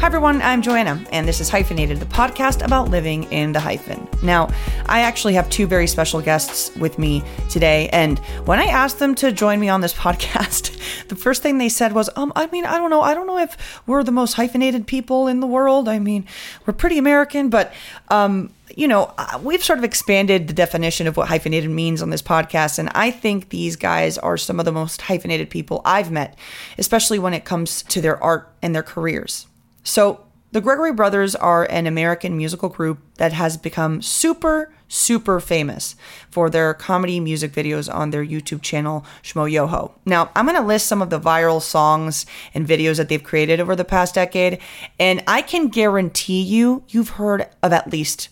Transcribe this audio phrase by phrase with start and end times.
[0.00, 4.08] Hi everyone, I'm Joanna, and this is Hyphenated, the podcast about living in the hyphen.
[4.22, 4.48] Now,
[4.86, 9.14] I actually have two very special guests with me today, and when I asked them
[9.16, 12.64] to join me on this podcast, the first thing they said was, "Um, I mean,
[12.64, 15.86] I don't know, I don't know if we're the most hyphenated people in the world.
[15.86, 16.24] I mean,
[16.64, 17.70] we're pretty American, but
[18.08, 22.08] um, you know, uh, we've sort of expanded the definition of what hyphenated means on
[22.08, 26.10] this podcast, and I think these guys are some of the most hyphenated people I've
[26.10, 26.38] met,
[26.78, 29.46] especially when it comes to their art and their careers.
[29.82, 35.94] So, the Gregory Brothers are an American musical group that has become super, super famous
[36.28, 39.92] for their comedy music videos on their YouTube channel, Schmoyoho.
[40.04, 43.60] Now, I'm going to list some of the viral songs and videos that they've created
[43.60, 44.58] over the past decade,
[44.98, 48.28] and I can guarantee you, you've heard of at least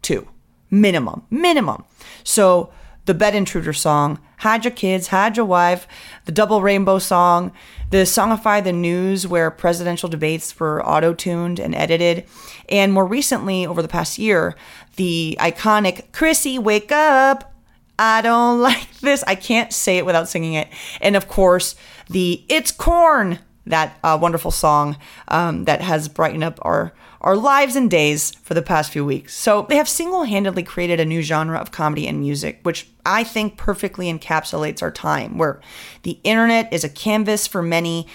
[0.00, 0.28] two,
[0.70, 1.84] minimum, minimum.
[2.22, 2.72] So,
[3.04, 5.86] the Bed Intruder song, Had Your Kids, Had Your Wife,
[6.24, 7.52] the Double Rainbow song,
[7.90, 12.26] the Songify the News, where presidential debates were auto tuned and edited,
[12.68, 14.54] and more recently, over the past year,
[14.96, 17.52] the iconic Chrissy, Wake Up!
[17.98, 19.22] I don't like this.
[19.26, 20.68] I can't say it without singing it.
[21.00, 21.74] And of course,
[22.08, 24.96] the It's Corn, that uh, wonderful song
[25.28, 26.92] um, that has brightened up our
[27.22, 29.34] our lives and days for the past few weeks.
[29.34, 33.24] So they have single handedly created a new genre of comedy and music, which I
[33.24, 35.60] think perfectly encapsulates our time, where
[36.02, 38.08] the internet is a canvas for many.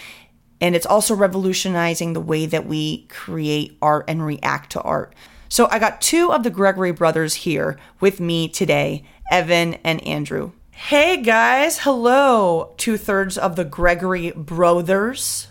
[0.60, 5.16] And it's also revolutionizing the way that we create art and react to art.
[5.50, 10.52] So I got two of the Gregory brothers here with me today, Evan and Andrew.
[10.72, 15.48] Hey guys, hello, two thirds of the Gregory brothers.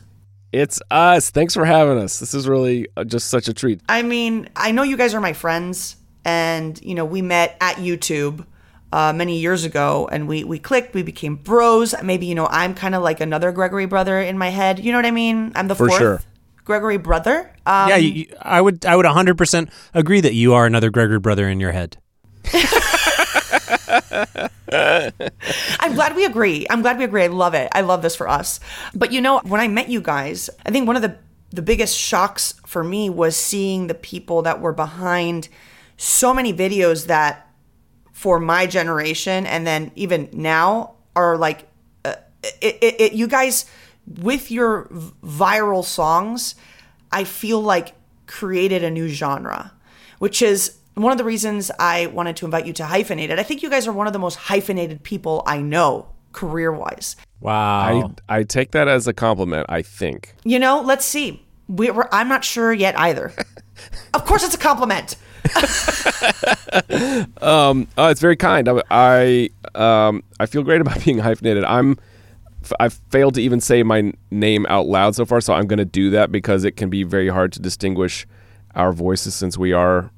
[0.52, 1.30] It's us.
[1.30, 2.18] Thanks for having us.
[2.18, 3.80] This is really uh, just such a treat.
[3.88, 7.76] I mean, I know you guys are my friends, and you know we met at
[7.76, 8.46] YouTube
[8.92, 10.94] uh, many years ago, and we we clicked.
[10.94, 11.94] We became bros.
[12.02, 14.78] Maybe you know I'm kind of like another Gregory brother in my head.
[14.78, 15.52] You know what I mean?
[15.54, 16.22] I'm the For fourth sure.
[16.64, 17.52] Gregory brother.
[17.66, 21.18] Um, yeah, you, you- I would I would 100% agree that you are another Gregory
[21.18, 21.96] brother in your head.
[25.80, 26.66] I'm glad we agree.
[26.68, 27.22] I'm glad we agree.
[27.24, 27.68] I love it.
[27.72, 28.60] I love this for us.
[28.94, 31.18] But you know, when I met you guys, I think one of the
[31.50, 35.48] the biggest shocks for me was seeing the people that were behind
[35.96, 37.50] so many videos that
[38.12, 41.68] for my generation and then even now are like
[42.04, 42.14] uh,
[42.60, 43.66] it, it, it you guys
[44.06, 44.86] with your
[45.24, 46.54] viral songs
[47.12, 47.94] i feel like
[48.26, 49.72] created a new genre
[50.18, 53.62] which is one of the reasons i wanted to invite you to hyphenated i think
[53.62, 58.12] you guys are one of the most hyphenated people i know career wise Wow.
[58.28, 59.66] I I take that as a compliment.
[59.68, 60.34] I think.
[60.44, 63.32] you know let's see we, we're, i'm not sure yet either
[64.14, 65.16] of course it's a compliment
[67.40, 68.68] Um, oh, it's very kind.
[68.68, 71.64] I I, um, I feel great about being hyphenated.
[71.64, 71.98] I'm.
[72.62, 75.78] f- I've failed to even say my name out loud so far, so I'm going
[75.78, 78.26] to do that because it can be very hard to distinguish
[78.74, 80.10] our voices since we are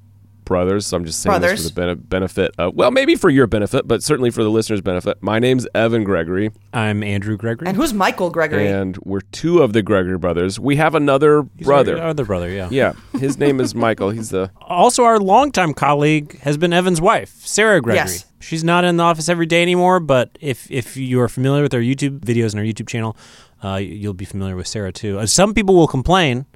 [0.48, 0.86] brothers.
[0.86, 1.62] So I'm just saying Brothers.
[1.62, 4.50] this for the bene- benefit of, well, maybe for your benefit, but certainly for the
[4.50, 5.22] listeners' benefit.
[5.22, 7.68] My name's Evan Gregory, I'm Andrew Gregory.
[7.68, 10.58] and who's michael gregory and we're two of the Gregory brothers.
[10.58, 11.98] We have another He's brother.
[12.00, 12.68] Our other brother, yeah.
[12.70, 14.10] yeah, his name is Michael.
[14.10, 17.96] He's the Also, our longtime colleague has been Evan's wife, Sarah Gregory.
[18.12, 18.24] Yes.
[18.40, 21.74] She's not in the office every day anymore, but if if you are familiar with
[21.74, 23.16] our YouTube videos and our YouTube channel,
[23.62, 25.18] uh, you'll be familiar with Sarah too.
[25.18, 26.46] Uh, some people will complain,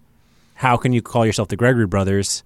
[0.54, 2.44] how can you call yourself the Gregory brothers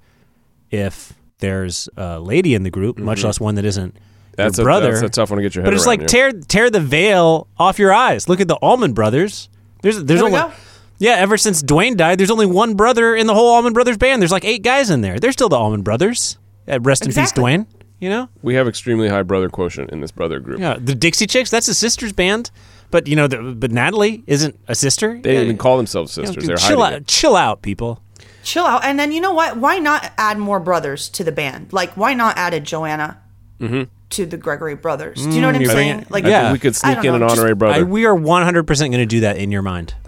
[0.71, 4.43] if there's a lady in the group, much less one that isn't Mm-hmm.
[4.43, 4.91] that's your a, brother?
[4.93, 5.73] That's a tough one to get your head around.
[5.73, 5.93] but it's around.
[5.93, 6.07] like yeah.
[6.09, 8.29] tear tear the veil off your eyes.
[8.29, 9.49] Look at the Allman Brothers.
[9.83, 10.55] There's there's There we only go.
[10.99, 11.13] yeah.
[11.13, 14.21] Ever since Duane died, there's only one brother in the whole Allman Brothers band.
[14.21, 15.19] There's like eight guys in there.
[15.19, 16.37] They're still the Allman Brothers.
[16.69, 17.21] Uh, rest Exactly.
[17.55, 17.81] in peace, Duane.
[17.99, 20.61] You know, We have extremely high brother quotient in this brother group.
[20.61, 20.77] yeah.
[20.79, 21.49] The Dixie Chicks.
[21.49, 22.51] That's a sister's band.
[22.91, 25.15] But you know, the, but Natalie isn't a sister.
[25.15, 26.47] They didn't even call themselves You know, sisters.
[26.47, 27.07] They're chill hiding out, it.
[27.07, 28.03] chill out, people.
[28.47, 31.73] Chill out and then you know what why not add more brothers to the band
[31.73, 33.21] like why not add a joanna
[33.61, 33.83] mm-hmm.
[34.11, 35.27] to the Gregory brothers.
[35.27, 35.93] Do you know what mm, I'm you're saying?
[35.95, 36.43] bringing- Like, I Yeah.
[36.43, 37.81] think we could sneak don't in an know, just- honorary brother.
[37.81, 39.95] I, we are 100% going to do that in your mind.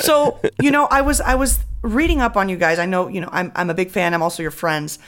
[0.00, 3.20] so you know i was i was reading up on you guys i know you
[3.20, 4.98] know i'm, I'm a big fan i'm also your friends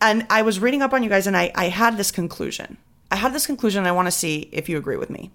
[0.00, 2.76] and i was reading up on you guys and i, I had this conclusion
[3.10, 5.30] i had this conclusion and i want to see if you agree with me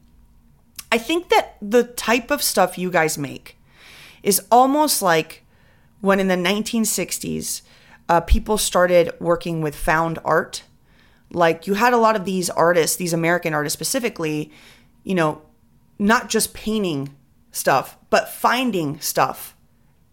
[0.92, 3.58] i think that the type of stuff you guys make
[4.24, 5.44] is almost like
[6.02, 7.62] when in the 1960s
[8.10, 10.64] uh, people started working with found art.
[11.32, 14.52] Like you had a lot of these artists these american artists specifically
[15.04, 15.42] you know
[15.98, 17.16] not just painting
[17.52, 19.56] stuff but finding stuff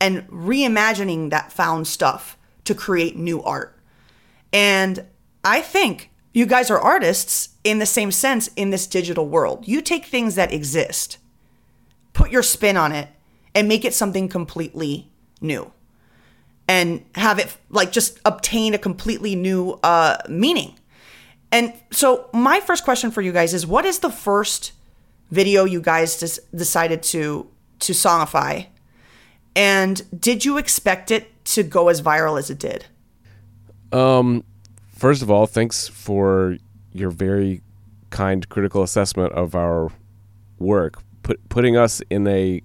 [0.00, 3.76] and reimagining that found stuff to create new art.
[4.52, 5.06] And
[5.44, 9.66] i think you guys are artists in the same sense in this digital world.
[9.66, 11.18] You take things that exist
[12.12, 13.08] put your spin on it
[13.58, 15.10] and make it something completely
[15.40, 15.72] new
[16.68, 20.78] and have it like just obtain a completely new uh, meaning.
[21.50, 24.72] And so, my first question for you guys is: What is the first
[25.32, 27.48] video you guys des- decided to
[27.80, 28.66] to songify?
[29.56, 32.86] And did you expect it to go as viral as it did?
[33.90, 34.44] Um,
[34.94, 36.58] first of all, thanks for
[36.92, 37.62] your very
[38.10, 39.90] kind critical assessment of our
[40.60, 41.02] work.
[41.24, 42.62] Put, putting us in a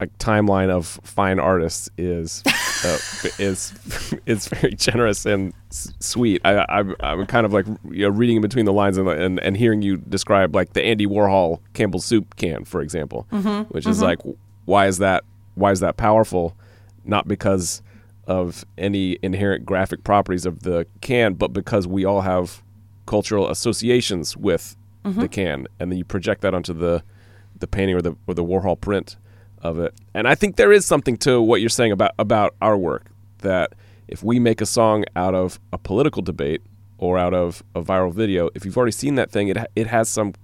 [0.00, 2.42] like timeline of fine artists is
[2.84, 2.98] uh,
[3.38, 3.72] is
[4.26, 6.40] is very generous and s- sweet.
[6.44, 9.40] I, I'm I'm kind of like you know, reading in between the lines and, and
[9.40, 13.62] and hearing you describe like the Andy Warhol Campbell soup can, for example, mm-hmm.
[13.72, 14.06] which is mm-hmm.
[14.06, 16.56] like why is that why is that powerful?
[17.04, 17.82] Not because
[18.26, 22.62] of any inherent graphic properties of the can, but because we all have
[23.06, 25.20] cultural associations with mm-hmm.
[25.20, 27.02] the can, and then you project that onto the
[27.58, 29.16] the painting or the or the Warhol print
[29.66, 29.94] of it.
[30.14, 33.06] And I think there is something to what you're saying about about our work
[33.38, 33.74] that
[34.08, 36.62] if we make a song out of a political debate
[36.98, 40.08] or out of a viral video, if you've already seen that thing, it it has
[40.08, 40.34] some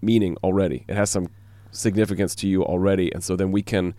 [0.00, 0.84] meaning already.
[0.88, 1.28] It has some
[1.70, 3.94] significance to you already, and so then we can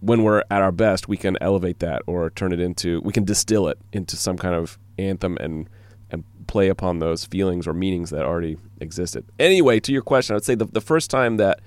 [0.00, 3.24] when we're at our best, we can elevate that or turn it into we can
[3.24, 5.68] distill it into some kind of anthem and
[6.10, 9.24] and play upon those feelings or meanings that already existed.
[9.38, 11.60] Anyway, to your question, I would say the the first time that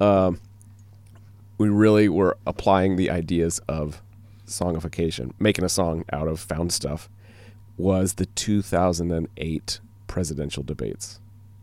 [0.00, 0.40] um,
[1.58, 4.00] we really were applying the ideas of
[4.46, 7.10] songification, making a song out of found stuff,
[7.76, 11.20] was the 2008 presidential debates,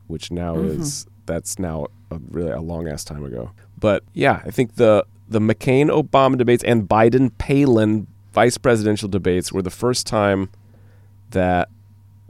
[0.08, 3.52] which now is that's now a, really a long ass time ago.
[3.78, 9.52] But yeah, I think the the McCain Obama debates and Biden Palin vice presidential debates
[9.52, 10.50] were the first time
[11.32, 11.70] that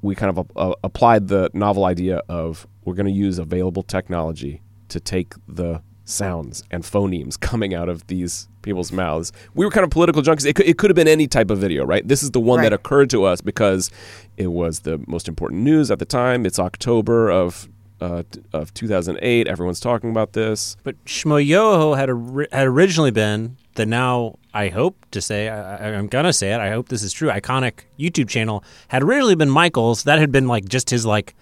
[0.02, 4.62] we kind of uh, applied the novel idea of we're going to use available technology
[4.88, 9.32] to take the sounds and phonemes coming out of these people's mouths.
[9.54, 10.46] We were kind of political junkies.
[10.46, 12.08] It could, it could have been any type of video, right?
[12.08, 13.92] This is the one that occurred to us because
[14.38, 16.46] it was the most important news at the time.
[16.46, 17.68] It's October of
[18.02, 18.24] uh,
[18.54, 19.48] of 2008.
[19.48, 20.76] Everyone's talking about this.
[20.84, 25.96] But Schmoyoho had ori- had originally been the now I hope to say I, I-
[25.98, 26.60] I'm gonna say it.
[26.60, 27.30] I hope this is true.
[27.30, 30.04] Iconic YouTube channel had originally been Michael's.
[30.04, 31.36] That had been like just his like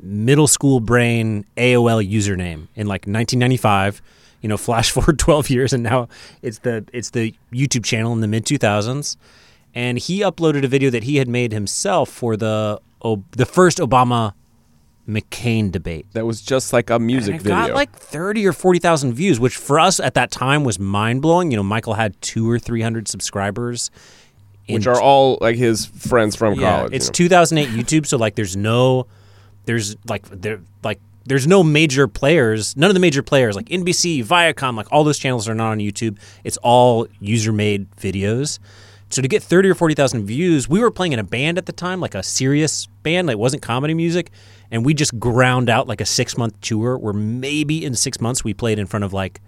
[0.00, 4.02] middle school brain AOL username in like 1995.
[4.40, 6.08] You know, flash forward 12 years, and now
[6.42, 9.16] it's the it's the YouTube channel in the mid 2000s.
[9.74, 13.78] And he uploaded a video that he had made himself for the oh, the first
[13.78, 14.32] Obama
[15.08, 16.06] McCain debate.
[16.12, 17.68] That was just like a music And it video.
[17.68, 21.50] got like 30 or 40,000 views, which for us at that time was mind blowing.
[21.50, 23.90] You know, Michael had two or 300 subscribers.
[24.68, 26.92] which are all like his friends from yeah, college.
[26.92, 27.28] It's you know.
[27.30, 29.06] 2008 YouTube, so like there's no,
[29.68, 32.74] there's like, there, like, there's no major players.
[32.74, 35.78] None of the major players, like NBC, Viacom, like all those channels are not on
[35.78, 36.18] YouTube.
[36.42, 38.58] It's all user made videos.
[39.10, 41.72] So to get 30 or 40,000 views, we were playing in a band at the
[41.72, 44.30] time, like a serious band, like it wasn't comedy music.
[44.70, 48.42] And we just ground out like a six month tour where maybe in six months
[48.42, 49.40] we played in front of like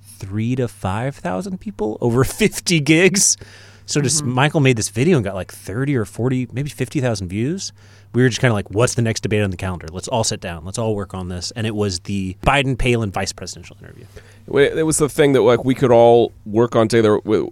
[0.00, 3.36] three to 5,000 people over 50 gigs.
[3.86, 4.32] So just mm-hmm.
[4.32, 7.72] Michael made this video and got like 30 or 40, maybe 50,000 views.
[8.12, 9.86] We were just kind of like, what's the next debate on the calendar?
[9.90, 10.64] Let's all sit down.
[10.64, 11.50] Let's all work on this.
[11.52, 14.04] And it was the Biden Palin vice presidential interview.
[14.48, 17.48] It was the thing that like we could all work on together with,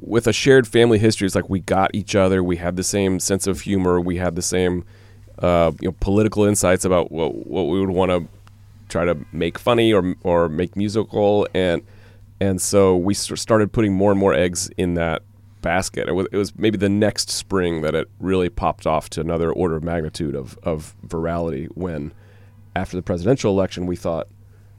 [0.00, 1.26] with a shared family history.
[1.26, 2.44] It's like we got each other.
[2.44, 4.00] We had the same sense of humor.
[4.00, 4.84] We had the same
[5.38, 8.28] uh, you know political insights about what what we would want to
[8.88, 11.82] try to make funny or or make musical and
[12.40, 15.22] and so we started putting more and more eggs in that
[15.64, 16.08] basket.
[16.08, 19.50] It was, it was maybe the next spring that it really popped off to another
[19.52, 22.12] order of magnitude of of virality when
[22.76, 24.28] after the presidential election we thought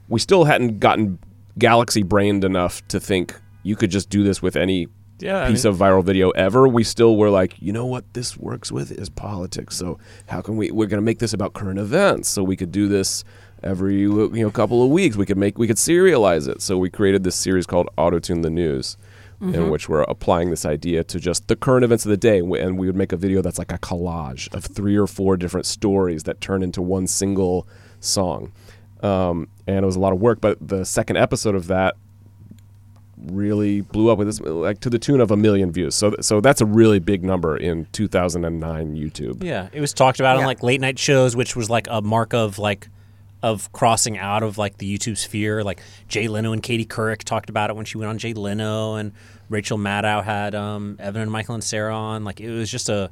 [0.08, 1.18] we still hadn't gotten
[1.58, 4.86] galaxy brained enough to think you could just do this with any
[5.18, 8.04] Yeah, I piece mean- of viral video ever, we still were like, you know what
[8.12, 9.74] this works with is politics.
[9.76, 10.70] So how can we?
[10.70, 12.28] We're going to make this about current events.
[12.28, 13.24] So we could do this
[13.62, 15.16] every you know couple of weeks.
[15.16, 16.60] We could make we could serialize it.
[16.62, 18.96] So we created this series called Auto Tune the News.
[19.40, 19.54] Mm-hmm.
[19.54, 22.78] In which we're applying this idea to just the current events of the day, and
[22.78, 26.22] we would make a video that's like a collage of three or four different stories
[26.22, 27.68] that turn into one single
[28.00, 28.50] song.
[29.02, 31.96] Um, and it was a lot of work, but the second episode of that
[33.18, 35.94] really blew up with this like to the tune of a million views.
[35.94, 39.42] So so that's a really big number in 2009 YouTube.
[39.42, 42.34] Yeah, it was talked about on like late night shows, which was like a mark
[42.34, 42.88] of like
[43.46, 45.62] of crossing out of like the YouTube sphere.
[45.62, 48.96] Like Jay Leno and Katie Couric talked about it when she went on Jay Leno,
[48.96, 49.12] and
[49.48, 52.24] Rachel Maddow had um, Evan and Michael and Sarah on.
[52.24, 53.10] Like it was just a,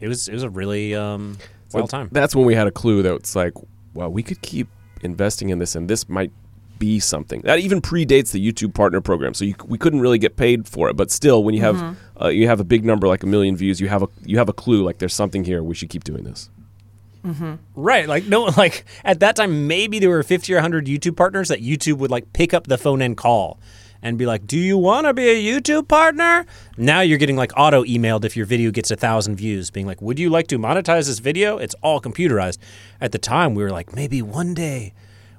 [0.00, 1.38] it was it was a really um,
[1.72, 2.08] Well, wild time.
[2.12, 3.54] That's when we had a clue that it's like,
[3.94, 4.68] well, we could keep
[5.02, 6.30] investing in this, and this might
[6.78, 9.32] be something that even predates the YouTube partner program.
[9.32, 12.28] So you, we couldn't really get paid for it, but still, when you have uh,
[12.28, 14.52] you have a big number like a million views, you have a you have a
[14.52, 15.62] clue like there's something here.
[15.62, 16.50] We should keep doing this.
[17.74, 18.08] Right.
[18.08, 21.60] Like no like at that time maybe there were 50 or 100 YouTube partners that
[21.60, 23.58] YouTube would like pick up the phone and call
[24.02, 27.52] and be like, "Do you want to be a YouTube partner?" Now you're getting like
[27.56, 30.58] auto emailed if your video gets a 1000 views being like, "Would you like to
[30.58, 32.58] monetize this video?" It's all computerized.
[33.00, 34.92] At the time we were like, "Maybe one day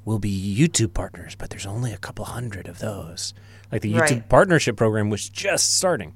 [0.06, 3.34] we'll be YouTube partners, but there's only a couple hundred of those."
[3.72, 4.30] Like the YouTube Right.
[4.30, 6.14] partnership program was just starting.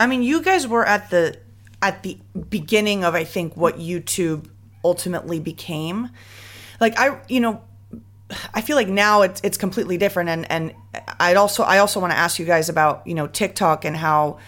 [0.00, 1.36] I mean, you guys were at the
[1.80, 2.18] at the
[2.50, 4.46] beginning of I think what YouTube
[4.84, 6.10] ultimately became.
[6.80, 7.62] Like I, you know,
[8.54, 10.74] I feel like now it's it's completely different and and
[11.18, 14.38] I'd also I also want to ask you guys about, you know, TikTok and how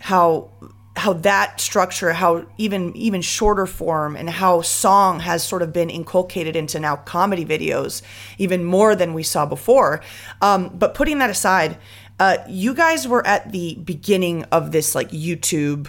[0.00, 0.50] how
[0.94, 5.88] how that structure, how even even shorter form and how song has sort of been
[5.88, 8.02] inculcated into now comedy videos
[8.38, 10.02] even more than we saw before.
[10.40, 11.78] Um, but putting that aside,
[12.18, 15.88] uh, you guys were at the beginning of this like YouTube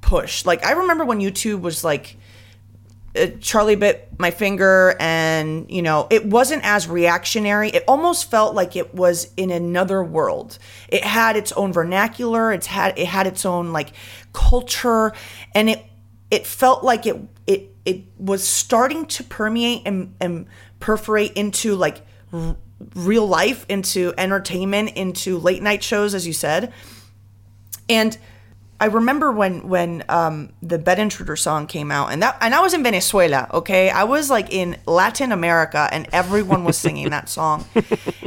[0.00, 0.44] push.
[0.44, 2.16] Like I remember when YouTube was like
[3.18, 7.70] Uh, Charlie bit my finger and you know it wasn't as reactionary.
[7.70, 10.58] It almost felt like it was in another world.
[10.88, 12.52] It had its own vernacular.
[12.52, 13.92] It's had it had its own like
[14.32, 15.12] culture.
[15.54, 15.84] And it
[16.30, 20.46] it felt like it it it was starting to permeate and, and
[20.78, 22.56] perforate into like r-
[22.94, 26.72] real life into entertainment into late night shows as you said.
[27.88, 28.16] And
[28.80, 32.60] I remember when when um, the Bed Intruder song came out, and that and I
[32.60, 33.48] was in Venezuela.
[33.52, 37.66] Okay, I was like in Latin America, and everyone was singing that song.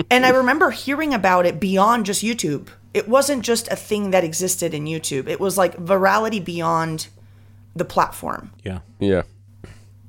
[0.10, 2.67] And I remember hearing about it beyond just YouTube.
[2.93, 5.29] It wasn't just a thing that existed in YouTube.
[5.29, 7.08] It was like virality beyond
[7.74, 8.51] the platform.
[8.62, 8.79] Yeah.
[9.00, 9.22] Yeah.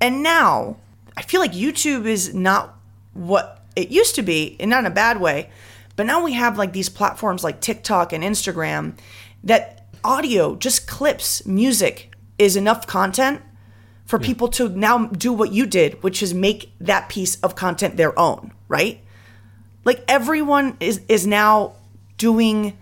[0.01, 0.79] And now
[1.17, 2.77] I feel like YouTube is not
[3.15, 5.51] what it used to be, and not in a bad way.
[5.95, 8.95] But now we have like these platforms like TikTok and Instagram
[9.45, 13.43] that audio, just clips, music is enough content
[14.05, 17.97] for people to now do what you did, which is make that piece of content
[17.97, 19.01] their own, right?
[19.85, 21.75] Like everyone is is now
[22.19, 22.77] doing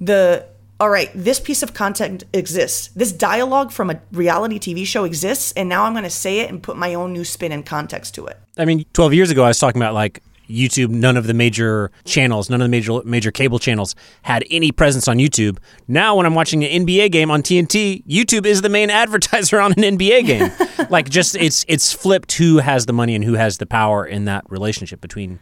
[0.00, 0.46] the
[0.80, 2.88] all right, this piece of content exists.
[2.88, 6.50] This dialogue from a reality TV show exists, and now I'm going to say it
[6.50, 8.38] and put my own new spin and context to it.
[8.58, 10.88] I mean, 12 years ago, I was talking about like YouTube.
[10.90, 15.08] None of the major channels, none of the major major cable channels had any presence
[15.08, 15.58] on YouTube.
[15.88, 19.72] Now, when I'm watching an NBA game on TNT, YouTube is the main advertiser on
[19.72, 20.50] an NBA game.
[20.90, 24.24] like, just it's it's flipped who has the money and who has the power in
[24.26, 25.38] that relationship between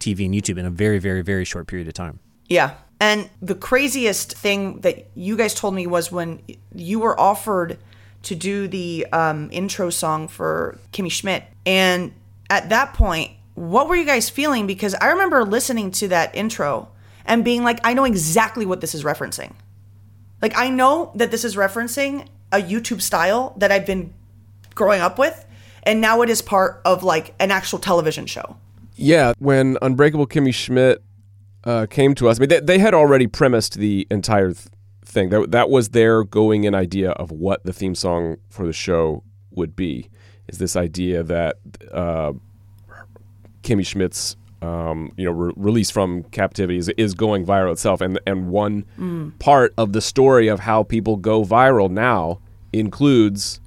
[0.00, 2.18] TV and YouTube in a very very very short period of time.
[2.48, 2.74] Yeah.
[3.00, 6.40] And the craziest thing that you guys told me was when
[6.72, 7.78] you were offered
[8.22, 11.44] to do the um, intro song for Kimmy Schmidt.
[11.66, 12.12] And
[12.48, 14.66] at that point, what were you guys feeling?
[14.66, 16.88] Because I remember listening to that intro
[17.24, 19.52] and being like, I know exactly what this is referencing.
[20.40, 24.12] Like, I know that this is referencing a YouTube style that I've been
[24.74, 25.46] growing up with.
[25.84, 28.56] And now it is part of like an actual television show.
[28.94, 31.02] Yeah, when Unbreakable Kimmy Schmidt
[31.64, 34.68] uh, came to us, I mean, they, they had already premised the entire th-
[35.04, 35.30] thing.
[35.30, 39.24] That, that was their going in idea of what the theme song for the show
[39.50, 40.08] would be.
[40.48, 41.56] Is this idea that
[41.92, 42.32] uh,
[43.62, 48.20] Kimmy Schmidt's um, you know re- release from captivity is, is going viral itself, and
[48.26, 49.38] and one mm.
[49.38, 52.40] part of the story of how people go viral now
[52.72, 53.60] includes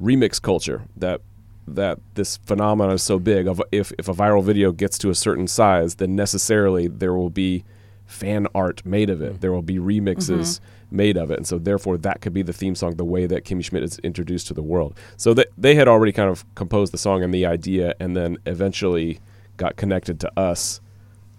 [0.00, 1.20] remix culture that
[1.66, 5.14] that this phenomenon is so big of if, if a viral video gets to a
[5.14, 7.64] certain size then necessarily there will be
[8.06, 9.34] fan art made of it.
[9.34, 9.40] Mm.
[9.40, 10.64] There will be remixes mm-hmm.
[10.94, 11.36] Made of it.
[11.38, 13.98] And so therefore that could be the theme song the way that kimmy schmidt is
[13.98, 14.96] introduced to the world.
[15.16, 18.38] So that they had already kind of composed the song and the idea and then
[18.46, 19.20] eventually
[19.56, 20.80] got connected to us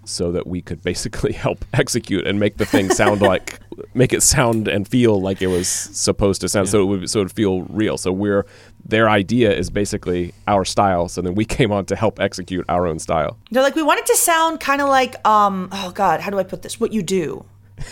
[0.05, 3.59] so that we could basically help execute and make the thing sound like
[3.93, 6.69] make it sound and feel like it was supposed to sound.
[6.69, 7.97] So it would so it would feel real.
[7.97, 8.45] So we're
[8.85, 11.09] their idea is basically our style.
[11.09, 13.37] So then we came on to help execute our own style.
[13.51, 16.39] They're like, we want it to sound kind of like, um, oh God, how do
[16.39, 16.79] I put this?
[16.79, 17.45] What you do.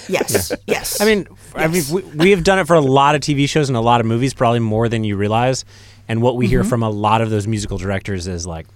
[0.07, 1.01] Yes, yes.
[1.01, 3.69] I mean, I mean, we, we have done it for a lot of TV shows
[3.69, 5.65] and a lot of movies, probably more than you realize.
[6.07, 6.49] And what we Mm-hmm.
[6.51, 8.67] hear from a lot of those musical directors is like,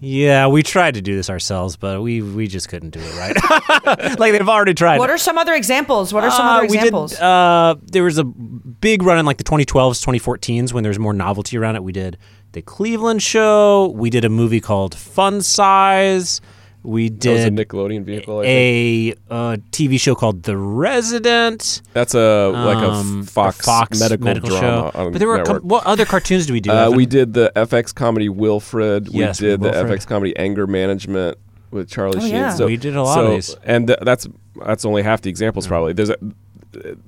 [0.00, 4.18] "Yeah, we tried to do this ourselves, but we we just couldn't do it right."
[4.18, 4.98] like they've already tried.
[4.98, 6.12] what are some other examples?
[6.12, 7.12] What are some Uh, other we examples?
[7.12, 10.98] Did, uh, there was a big run in like the 2012s, 2014s when there was
[10.98, 11.82] more novelty around it.
[11.82, 12.18] We did
[12.52, 13.92] the Cleveland Show.
[13.96, 16.40] We did a movie called Fun Size.
[16.88, 19.18] We that was a did nickelodeon vehicle I think.
[19.30, 21.82] a, uh TV show called The Resident.
[21.92, 24.90] that's a like a um, f- fox, Fox medical, drama show.
[24.94, 26.70] on But there were com- what other cartoons do we do?
[26.70, 29.08] Uh, we did the FX comedy Wilfred.
[29.08, 31.36] Yes, we did the FX comedy Anger Management
[31.70, 32.30] with Charlie Oh, Sheen.
[32.30, 32.54] yeah.
[32.54, 33.56] So, We did a lot so, of these.
[33.64, 34.26] and th- that's
[34.64, 35.66] that's only half the examples.
[35.66, 36.16] Probably there's a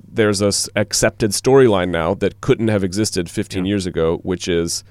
[0.07, 4.83] there's a s- accepted storyline now that couldn't have existed 15 years ago, which is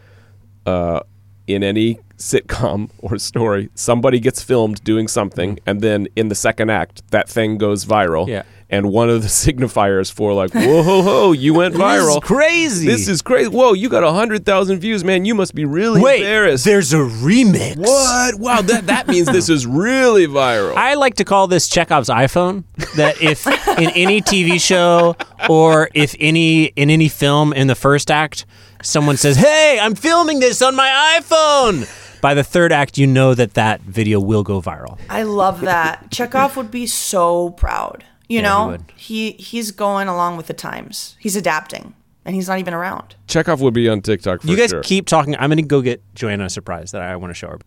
[0.66, 1.00] uh,
[1.46, 5.68] in any sitcom or story, somebody gets filmed doing something, mm-hmm.
[5.68, 8.28] and then in the second act, that thing goes viral.
[8.28, 8.42] Yeah.
[8.72, 12.22] And one of the signifiers for like, whoa ho ho, you went This viral.
[12.22, 12.86] is crazy.
[12.86, 13.48] This is crazy.
[13.48, 15.24] Whoa, you got hundred thousand views, man.
[15.24, 16.64] You must be really Wait, embarrassed.
[16.64, 17.76] there's a remix.
[17.76, 18.38] what?
[18.38, 20.74] Wow, that that means this is really viral.
[20.76, 22.64] I like to call this Chekhov's iPhone.
[22.96, 23.46] That if
[23.78, 25.16] in any TV show
[25.48, 28.46] or if any in any film in the first act,
[28.82, 31.88] someone says, "Hey, I'm filming this on my iPhone."
[32.20, 34.98] By the third act, you know that that video will go viral.
[35.08, 36.10] I love that.
[36.10, 38.04] Chekhov would be so proud.
[38.28, 38.84] You Yeah, know, would.
[38.96, 41.16] he he's going along with the times.
[41.18, 43.16] He's adapting, and he's not even around.
[43.26, 44.82] Chekhov would be on TikTok for you guys sure.
[44.82, 45.34] keep talking.
[45.36, 47.58] I'm going to go get Joanna a surprise that I want to show her.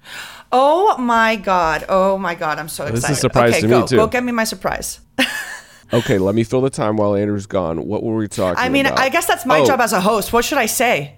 [0.54, 1.84] Oh my god!
[1.90, 2.60] Oh my god!
[2.60, 2.96] I'm so excited.
[2.96, 3.18] This is excited.
[3.18, 3.96] a surprise okay, to go, me, too.
[3.98, 5.02] Go get me my surprise.
[5.94, 7.86] okay, let me fill the time while Andrew's gone.
[7.86, 8.64] What were we talking about?
[8.64, 9.00] I mean, about?
[9.00, 10.32] I guess that's my Oh, job as a host.
[10.32, 11.18] What should I say?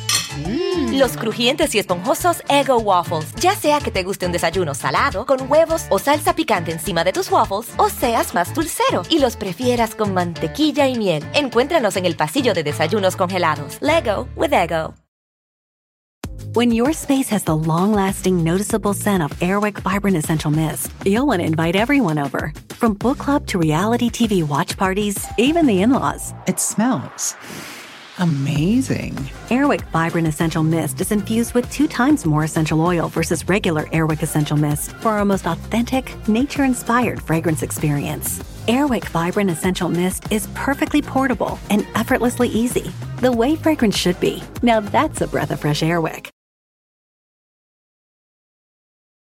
[0.91, 3.33] Los crujientes y esponjosos Ego Waffles.
[3.35, 7.13] Ya sea que te guste un desayuno salado, con huevos o salsa picante encima de
[7.13, 11.23] tus waffles, o seas más dulcero y los prefieras con mantequilla y miel.
[11.33, 13.77] Encuéntranos en el pasillo de desayunos congelados.
[13.81, 14.93] Lego with Ego.
[16.53, 21.25] When your space has the long lasting, noticeable scent of Airwick Vibrant Essential Mist, you'll
[21.25, 22.51] want to invite everyone over.
[22.71, 26.33] From book club to reality TV watch parties, even the in laws.
[26.47, 27.35] It smells
[28.21, 29.13] amazing.
[29.49, 34.21] Airwick Vibrant Essential Mist is infused with two times more essential oil versus regular Airwick
[34.21, 38.39] Essential Mist for our most authentic, nature inspired fragrance experience.
[38.67, 44.41] Airwick Vibrant Essential Mist is perfectly portable and effortlessly easy, the way fragrance should be.
[44.61, 46.29] Now that's a breath of fresh Airwick.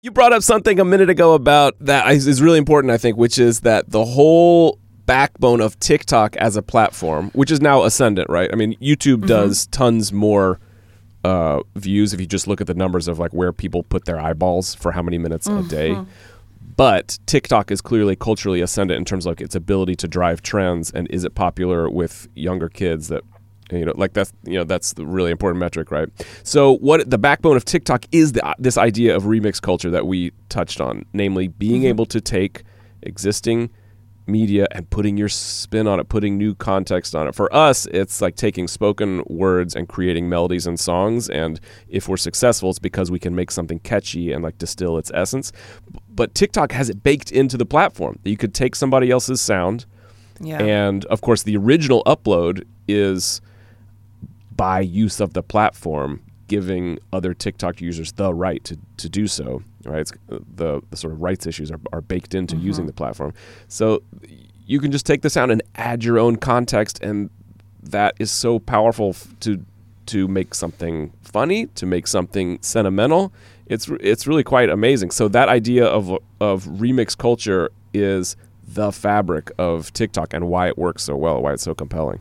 [0.02, 3.17] You brought up something a minute ago about that is is really important, I think,
[3.17, 8.30] which is that the whole backbone of TikTok as a platform, which is now ascendant,
[8.30, 8.48] right?
[8.54, 9.26] I mean, YouTube mm-hmm.
[9.26, 10.60] does tons more
[11.24, 14.19] uh, views if you just look at the numbers of like where people put their
[14.19, 15.67] eyeballs for how many minutes a mm-hmm.
[15.67, 15.98] day.
[16.78, 20.91] But TikTok is clearly culturally ascendant in terms of like its ability to drive trends
[20.91, 23.24] and is it popular with younger kids that
[23.72, 26.10] you know like that's you know that's the really important metric right
[26.43, 30.32] so what the backbone of tiktok is the, this idea of remix culture that we
[30.50, 31.89] touched on namely being mm-hmm.
[31.89, 32.63] able to take
[33.04, 33.69] existing
[34.30, 37.36] media and putting your spin on it putting new context on it.
[37.36, 41.30] For us it's like taking spoken words and creating melodies and songs.
[41.30, 45.12] And if we're successful it's because we can make something catchy and like distill its
[45.13, 45.52] essence.
[46.10, 48.20] But tiktok has it baked into the platform.
[48.24, 49.86] That you could take somebody else's sound
[50.42, 50.62] Yeah.
[50.62, 53.42] and of course, the original upload is
[54.56, 59.63] by use of the platform, giving other TikTok users the right to, to do so.
[59.85, 60.01] Right?
[60.01, 63.33] It's, uh, the the sort of rights issues are, are baked into using the platform.
[63.69, 64.03] So
[64.67, 67.29] you can just take the sound and add your own context, and
[67.81, 69.63] that is so powerful f- to
[70.07, 73.31] to make something funny, to make something sentimental.
[73.67, 75.12] It's it's really quite amazing.
[75.12, 78.35] So that idea of of remix culture is
[78.67, 82.19] the fabric of TikTok and why it works so well, why it's so compelling.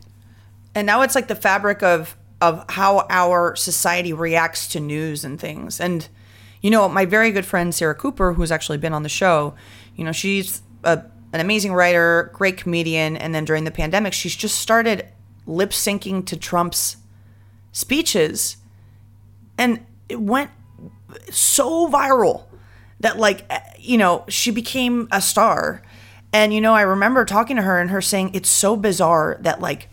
[0.75, 5.39] and now it's like the fabric of of how our society reacts to news and
[5.39, 5.79] things.
[5.79, 6.07] And
[6.61, 9.55] you know my very good friend sarah cooper who's actually been on the show
[9.95, 14.35] you know she's a, an amazing writer great comedian and then during the pandemic she's
[14.35, 15.07] just started
[15.49, 16.97] lip syncing to trump's
[17.71, 18.57] speeches.
[19.57, 20.51] And it went
[21.31, 22.45] so viral
[22.99, 25.81] that like eh, you know she became a star.
[26.31, 29.59] And you know i remember talking to her and her saying it's so bizarre that
[29.59, 29.88] like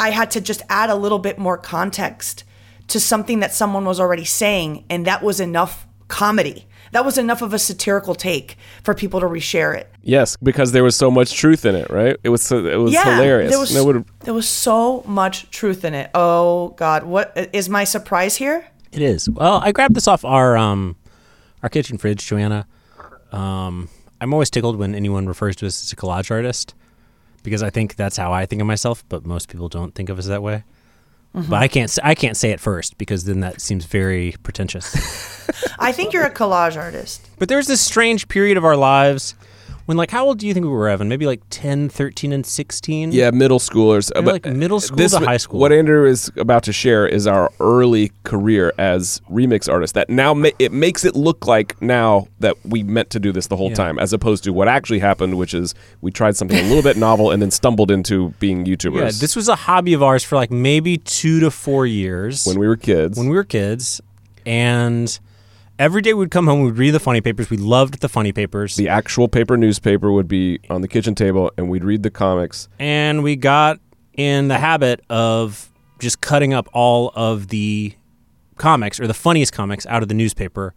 [0.00, 2.44] i had to just add a little bit more context
[2.88, 7.40] to something that someone was already saying and that was enough comedy that was enough
[7.42, 11.34] of a satirical take for people to reshare it Yes, because there was so much
[11.36, 12.16] truth in it, right?
[12.24, 13.50] It was so, it was yeah hilarious.
[13.50, 17.68] there was, And would- there was so much truth in it oh god what is
[17.68, 19.28] my surprise here It is.
[19.30, 20.96] Well, I grabbed this off our um,
[21.62, 22.66] our kitchen fridge, Joanna.
[23.30, 23.88] Um,
[24.20, 26.74] I'm always tickled when anyone refers to us as a collage artist
[27.42, 30.18] because I think that's how I think of myself, but most people don't think of
[30.18, 30.64] us that way.
[31.32, 31.54] But mm-hmm.
[31.54, 31.88] I can't.
[31.90, 35.38] s- I can't say it first because then that seems very pretentious.
[35.78, 39.34] i think you're a collage artist but there's this strange period of our lives
[39.90, 41.08] when, like, how old do you think we were, Evan?
[41.08, 43.10] Maybe like 10, 13, and 16?
[43.10, 44.12] yeah, middle schoolers.
[44.24, 45.58] Like middle school this, to high school.
[45.58, 49.94] What Andrew is about to share is our early career as remix artists.
[49.94, 53.48] That now ma- it makes it look like now that we meant to do this
[53.48, 53.74] the whole Yeah.
[53.74, 56.96] time, as opposed to what actually happened, which is we tried something a little bit
[57.08, 58.94] novel and then stumbled into being YouTubers.
[59.00, 62.46] Yeah, this was a hobby of ours for like maybe two to four years.
[62.46, 63.18] when we were kids.
[63.18, 64.00] when we were kids,
[64.46, 65.18] and
[65.80, 67.48] every day we'd come home, we'd read the funny papers.
[67.48, 71.50] We loved the funny papers, the actual paper newspaper would be on the kitchen table,
[71.56, 72.68] and we'd read the comics.
[72.78, 73.80] and we got
[74.12, 77.94] in the habit of just cutting up all of the
[78.56, 80.74] comics or the funniest comics out of the newspaper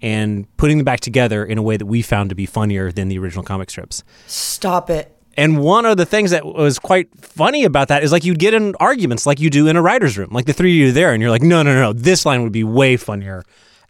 [0.00, 3.08] and putting them back together in a way that we found to be funnier than
[3.08, 4.02] the original comic strips.
[4.26, 8.24] stop it And one of the things that was quite funny about that is like
[8.24, 10.30] you'd get in arguments like you do in a writer's room.
[10.30, 12.52] Like the three of you there, and you're like, no, no, no, this line would
[12.52, 13.44] be way funnier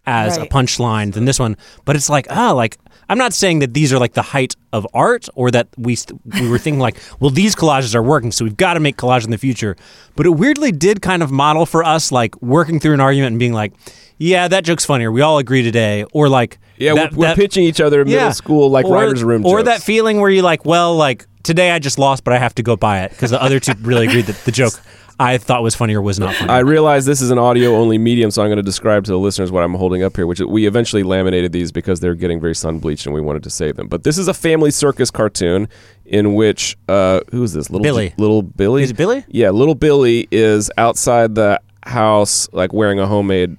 [0.07, 0.47] as Right.
[0.47, 1.57] a punchline than this one.
[1.85, 4.87] But it's like, ah, like I'm not saying that these are like the height of
[4.95, 8.45] art or that we st- we were thinking like, well, these collages are working, so
[8.45, 9.77] we've got to make collage in the future.
[10.17, 13.39] But it weirdly did kind of model for us like working through an argument and
[13.39, 13.73] being like,
[14.17, 15.13] yeah, that joke's funnier.
[15.13, 18.33] We all agree today, or like, Yeah, that- we're, we're that- pitching each other middle
[18.33, 19.67] school like or, writers' room or jokes.
[19.69, 22.63] that feeling where you like, well, like today I just lost, but I have to
[22.63, 24.81] go buy it because the other two really agreed that the joke
[25.19, 26.51] I thought was funny or was not funny.
[26.51, 29.19] I realize this is an audio only medium, so I'm going to describe to the
[29.19, 32.55] listeners what I'm holding up here, which we eventually laminated these because they're getting very
[32.55, 33.87] sun bleached and we wanted to save them.
[33.87, 35.69] But this is a family circus cartoon
[36.05, 37.71] in which, uh, who is this?
[37.71, 38.13] Little Billy.
[38.19, 38.83] little Billy?
[38.83, 39.25] Is it Billy?
[39.29, 43.57] Yeah, little Billy is outside the house, like wearing a homemade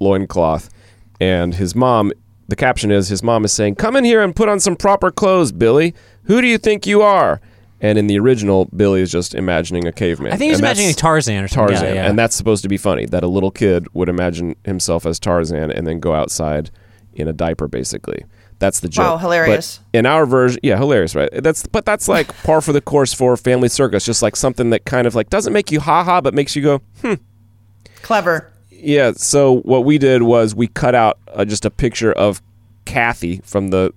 [0.00, 0.68] loincloth.
[1.20, 2.12] And his mom,
[2.48, 5.10] the caption is, his mom is saying, Come in here and put on some proper
[5.10, 5.94] clothes, Billy.
[6.24, 7.40] Who do you think you are?
[7.80, 10.32] And in the original, Billy is just imagining a caveman.
[10.32, 11.76] I think he's And that's- imagining Tarzan or something.
[11.76, 12.08] Tarzan, Yeah, yeah.
[12.08, 13.06] and that's supposed to be funny.
[13.06, 16.70] That a little kid would imagine himself as Tarzan and then go outside
[17.14, 18.24] in a diaper, basically.
[18.58, 19.04] That's the joke.
[19.04, 19.78] Wow, hilarious.
[19.92, 21.30] But in our version, yeah, hilarious, right?
[21.32, 24.04] That's but that's like par for the course for Family Circus.
[24.04, 26.62] Just like something that kind of like doesn't make you ha ha, but makes you
[26.62, 27.14] go hmm.
[28.02, 29.12] clever Yeah.
[29.12, 32.42] So what we did was we cut out uh, just a picture of
[32.84, 33.92] Kathy from the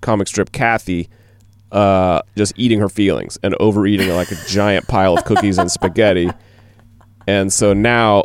[0.00, 1.08] comic strip Kathy.
[1.72, 6.30] Uh, just eating her feelings and overeating like a giant pile of cookies and spaghetti.
[7.26, 8.24] And so now,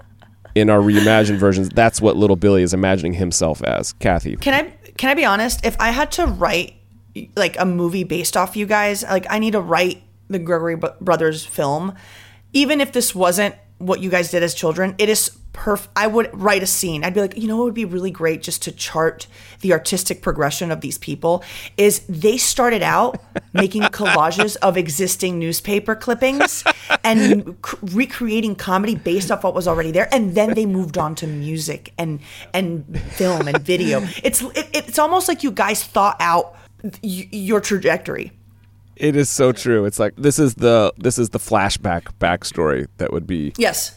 [0.54, 4.36] in our reimagined versions, that's what little Billy is imagining himself as Kathy.
[4.36, 5.66] Can I can I be honest?
[5.66, 6.74] If I had to write
[7.36, 11.46] like a movie based off you guys, like I need to write the Gregory Brothers
[11.46, 11.94] film,
[12.54, 15.88] even if this wasn't what you guys did as children, it is perf.
[15.96, 17.04] I would write a scene.
[17.04, 19.28] I'd be like, you know, it would be really great just to chart
[19.62, 21.44] the artistic progression of these people
[21.78, 23.20] is they started out
[23.54, 26.64] making collages of existing newspaper clippings
[27.04, 31.16] and c- recreating comedy based off what was already there, and then they moved on
[31.16, 32.20] to music and
[32.54, 34.02] and film and video.
[34.24, 38.32] It's it, it's almost like you guys thought out y- your trajectory.
[39.00, 39.86] It is so true.
[39.86, 43.94] It's like this is the this is the flashback backstory that would be Yes.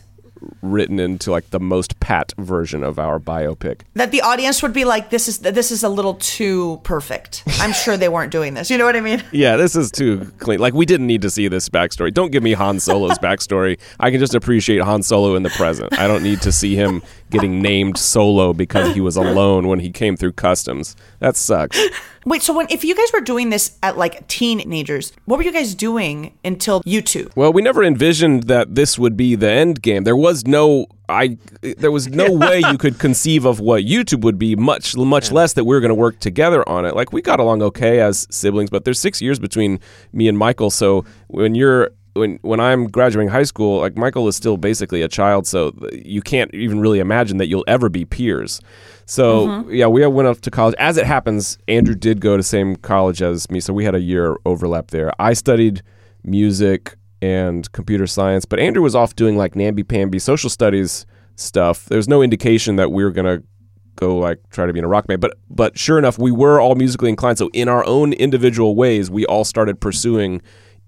[0.63, 3.83] written into like the most pat version of our biopic.
[3.95, 7.73] that the audience would be like, "This is this is a little too perfect." I'm
[7.73, 8.71] sure they weren't doing this.
[8.71, 9.23] You know what I mean?
[9.33, 10.59] Yeah, this is too clean.
[10.59, 12.13] Like we didn't need to see this backstory.
[12.13, 13.79] Don't give me Han Solo's backstory.
[13.99, 15.99] I can just appreciate Han Solo in the present.
[15.99, 19.91] I don't need to see him getting named Solo because he was alone when he
[19.91, 20.97] came through customs.
[21.21, 21.81] That sucks.
[22.27, 25.53] Wait, so when if you guys were doing this at like teenagers, what were you
[25.53, 27.35] guys doing until YouTube?
[27.35, 30.05] Well, we never envisioned that this would be the end game.
[30.05, 34.39] There was no I there was no way you could conceive of what YouTube would
[34.39, 36.95] be, much much less that we were going to work together on it.
[36.95, 39.81] Like we got along okay as siblings, but there's 6 years between
[40.13, 44.37] me and Michael, so when you're when when I'm graduating high school, like Michael is
[44.37, 48.61] still basically a child, so you can't even really imagine that you'll ever be peers.
[49.07, 49.73] So mm-hmm.
[49.73, 50.75] yeah, we went off to college.
[50.79, 54.01] As it happens, Andrew did go to same college as me, so we had a
[54.01, 55.13] year overlap there.
[55.19, 55.83] I studied
[56.25, 61.87] music and computer science, but Andrew was off doing like namby pamby social studies stuff.
[61.87, 63.43] There's no indication that we were gonna
[63.97, 65.21] go like try to be in a rock band.
[65.21, 67.39] But but sure enough, we were all musically inclined.
[67.39, 70.41] So in our own individual ways, we all started pursuing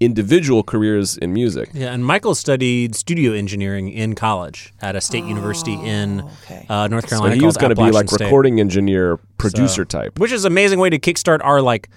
[0.04, 1.70] individual careers in music.
[1.72, 6.66] Yeah, and Michael studied studio engineering in college at a state university in okay.
[6.68, 7.36] uh, North So Carolina.
[7.36, 8.24] he was going to be like State.
[8.24, 10.18] recording engineer, producer So- type.
[10.18, 11.88] which is an amazing way to kickstart our like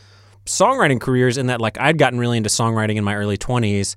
[0.45, 1.37] songwriting careers.
[1.37, 3.95] In that, like, I'd gotten really into songwriting in my early twenties,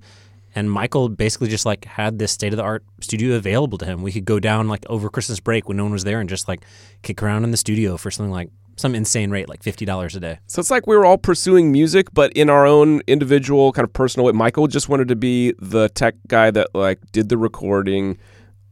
[0.55, 4.03] and Michael basically just like had this state of the art studio available to him.
[4.03, 6.49] We could go down like over Christmas break when no one was there and just
[6.49, 6.65] like
[7.03, 10.21] kick around in the studio for something like some insane rate, like fifty dollars a
[10.21, 10.39] day.
[10.47, 13.93] So it's like we were all pursuing music, but in our own individual kind of
[13.93, 14.33] personal way.
[14.33, 18.19] Michael just wanted to be the tech guy that like did the recording,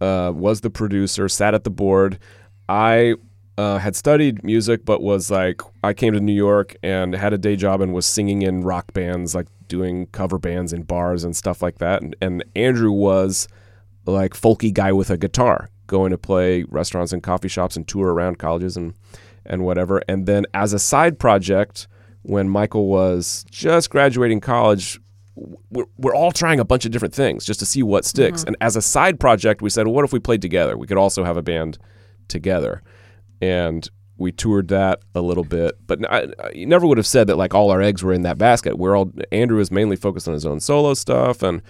[0.01, 2.19] uh, was the producer, sat at the board.
[2.69, 3.14] I
[3.59, 7.38] uh, had studied music, but was like I came to New York and had a
[7.38, 11.35] day job and was singing in rock bands, like doing cover bands in bars and
[11.35, 12.03] stuff like that.
[12.03, 13.49] And, and Andrew was
[14.05, 18.12] like folky guy with a guitar, going to play restaurants and coffee shops and tour
[18.12, 18.95] around colleges and
[19.49, 20.03] and whatever.
[20.09, 21.89] And then as a side project,
[22.23, 25.01] when Michael was just graduating college,
[25.71, 28.41] we're, we're all trying a bunch of different things just to see what sticks.
[28.41, 28.49] Mm-hmm.
[28.49, 30.77] And as a side project, we said, well, what if we played together?
[30.77, 31.79] We could also have a band
[32.29, 32.83] together.
[33.41, 37.27] And we toured that a little bit, but I, I you never would have said
[37.27, 38.79] that like all our eggs were in that basket.
[38.79, 41.63] We're all Andrew was mainly focused on his own solo stuff, and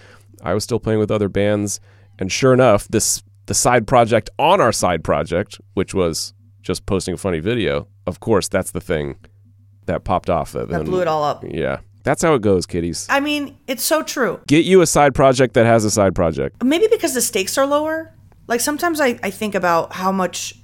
[0.43, 1.81] I was still playing with other bands.
[2.19, 6.35] And sure enough, this the side project on our side project, which was
[6.67, 7.87] just posting a funny video.
[8.07, 9.17] Of course, that's the thing
[9.87, 10.53] that popped off.
[10.53, 11.45] That That blew it all up.
[11.49, 13.07] Yeah, that's how it goes, kiddies.
[13.09, 14.41] I mean, it's so true.
[14.49, 16.63] Get you a side project that has a side project.
[16.63, 18.13] Maybe because the stakes are lower.
[18.49, 20.55] Like sometimes I, I think about how much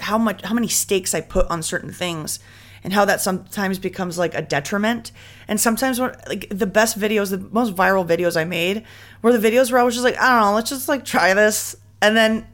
[0.00, 2.38] how much how many stakes I put on certain things
[2.84, 5.10] and how that sometimes becomes like a detriment.
[5.48, 8.84] And sometimes when like the best videos, the most viral videos I made
[9.20, 11.34] were the videos where I was just like, I don't know, let's just like try
[11.34, 11.74] this.
[12.00, 12.46] And then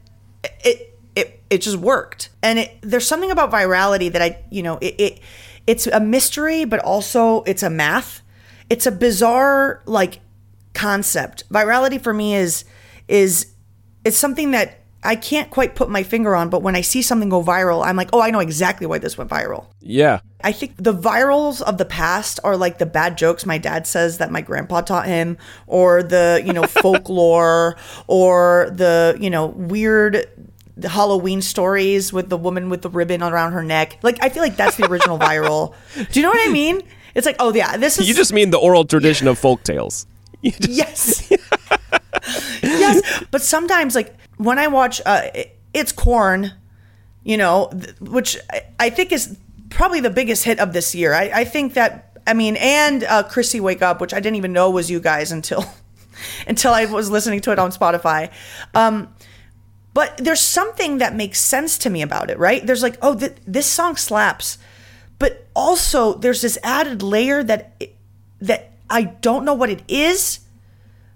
[0.63, 0.90] it
[1.51, 2.29] it just worked.
[2.41, 5.19] And it there's something about virality that I you know, it, it
[5.67, 8.21] it's a mystery, but also it's a math.
[8.69, 10.19] It's a bizarre like
[10.73, 11.47] concept.
[11.49, 12.63] Virality for me is
[13.07, 13.53] is
[14.03, 17.29] it's something that I can't quite put my finger on, but when I see something
[17.29, 19.65] go viral, I'm like, oh, I know exactly why this went viral.
[19.79, 23.87] Yeah, I think the virals of the past are like the bad jokes my dad
[23.87, 29.47] says that my grandpa taught him, or the, you know, folklore, or the, you know,
[29.47, 30.29] weird
[30.89, 33.97] Halloween stories with the woman with the ribbon around her neck.
[34.01, 35.73] Like, I feel like that's the original viral.
[35.95, 36.81] Do you know what I mean?
[37.15, 38.07] It's like, oh, yeah, this is.
[38.07, 40.05] you just mean the oral tradition of folk tales.
[40.43, 41.31] Just- Yes.
[42.63, 43.23] yes.
[43.31, 45.23] But sometimes, like when I watch, uh,
[45.73, 46.51] it's corn,
[47.23, 49.37] you know, th- which I, I think is
[49.69, 51.13] probably the biggest hit of this year.
[51.13, 54.53] I, I think that, I mean, and uh, Chrissy Wake Up, which I didn't even
[54.53, 55.63] know was you guys until
[56.47, 58.31] until I was listening to it on Spotify.
[58.73, 59.13] Um,
[59.93, 62.65] but there's something that makes sense to me about it, right?
[62.65, 64.57] There's like, oh, th- this song slaps,
[65.19, 67.75] but also there's this added layer that
[68.39, 70.39] that I don't know what it is,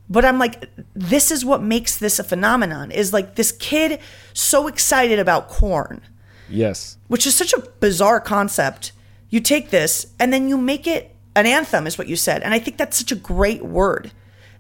[0.10, 2.92] but I'm like, this is what makes this a phenomenon.
[2.92, 4.00] Is like this kid
[4.34, 6.02] so excited about corn,
[6.50, 6.98] yes.
[7.08, 8.92] which is such a bizarre concept.
[9.30, 12.54] You take this and then you make it an anthem, is what you said, and
[12.54, 14.12] I think that's such a great word.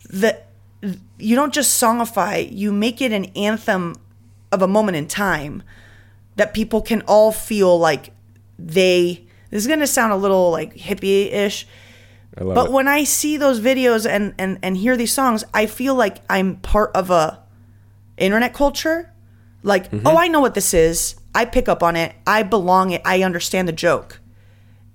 [0.10, 0.48] That
[1.18, 3.96] you don't just songify, you make it an anthem
[4.56, 5.62] of a moment in time
[6.36, 8.12] that people can all feel like
[8.58, 9.26] they.
[9.52, 11.68] This is gonna sound a little like hippie-ish,
[12.36, 12.72] but it.
[12.72, 16.56] when I see those videos and, and and hear these songs, I feel like I'm
[16.58, 17.44] part of a
[18.18, 19.12] internet culture.
[19.64, 20.06] Like, Mm-hmm.
[20.08, 21.16] oh, I know what this is.
[21.34, 22.14] I pick up on it.
[22.28, 23.02] I belong it.
[23.04, 24.20] I understand the joke,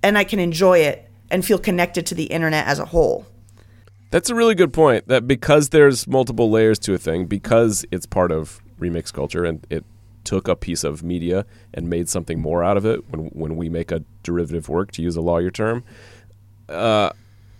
[0.01, 3.25] and I can enjoy it and feel connected to the internet as a whole.
[4.11, 5.07] That's a really good point.
[5.07, 9.65] That because there's multiple layers to a thing, because it's part of remix culture and
[9.69, 9.85] it
[10.23, 13.69] took a piece of media and made something more out of it when when we
[13.69, 15.83] make a derivative work to use a lawyer term.
[16.69, 17.09] Uh,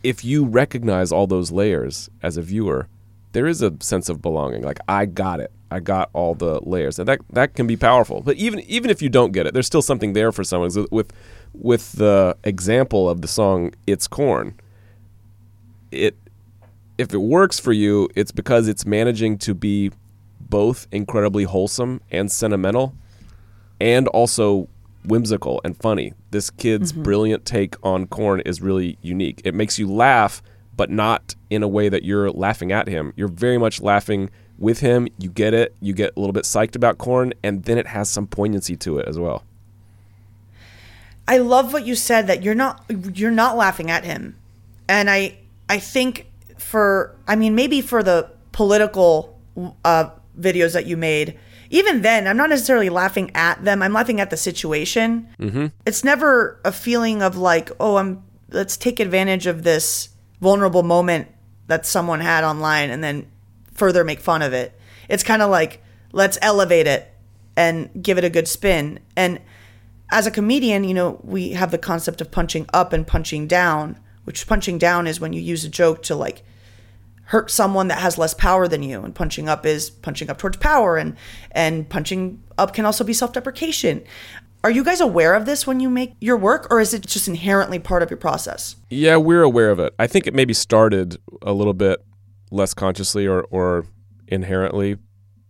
[0.04, 2.88] if you recognize all those layers as a viewer,
[3.34, 4.64] there is a sense of belonging.
[4.64, 5.52] Like I got it.
[5.70, 8.22] I got all the layers, and that that can be powerful.
[8.22, 10.72] But even even if you don't get it, there's still something there for someone.
[10.72, 11.14] So with
[11.54, 14.56] with the example of the song "It's Corn,"
[15.92, 16.18] it
[16.98, 19.92] if it works for you, it's because it's managing to be
[20.52, 22.94] both incredibly wholesome and sentimental
[23.80, 24.68] and also
[25.04, 26.14] whimsical and funny.
[26.30, 29.42] This kid's brilliant take on corn is really unique.
[29.44, 30.44] It makes you laugh,
[30.78, 33.14] but not in a way that you're laughing at him.
[33.16, 35.08] You're very much laughing with him.
[35.18, 35.74] You get it.
[35.82, 39.00] You get a little bit psyched about corn, and then it has some poignancy to
[39.00, 39.44] it as well.
[41.28, 42.84] I love what you said that you're not
[43.14, 44.38] you're not laughing at him.
[44.88, 45.38] And I
[45.70, 49.40] I think for I mean maybe for the political
[49.86, 51.38] uh videos that you made,
[51.70, 53.82] even then, I'm not necessarily laughing at them.
[53.82, 55.30] I'm laughing at the situation.
[55.40, 55.68] Mm-hmm.
[55.86, 60.10] It's never a feeling of like, oh, I'm let's take advantage of this
[60.42, 61.30] vulnerable moment
[61.68, 63.32] that someone had online and then
[63.74, 64.78] further make fun of it.
[65.08, 67.14] It's kind of like let's elevate it
[67.56, 69.00] and give it a good spin.
[69.16, 69.40] And
[70.12, 73.98] as a comedian, you know, we have the concept of punching up and punching down,
[74.26, 76.44] which punching down is when you use a joke to like
[77.26, 80.58] hurt someone that has less power than you and punching up is punching up towards
[80.58, 81.16] power and
[81.52, 84.04] and punching up can also be self-deprecation
[84.64, 87.28] are you guys aware of this when you make your work or is it just
[87.28, 89.94] inherently part of your process Yeah, we're aware of it.
[89.98, 92.04] I think it maybe started a little bit
[92.52, 93.86] less consciously or, or
[94.28, 94.98] inherently,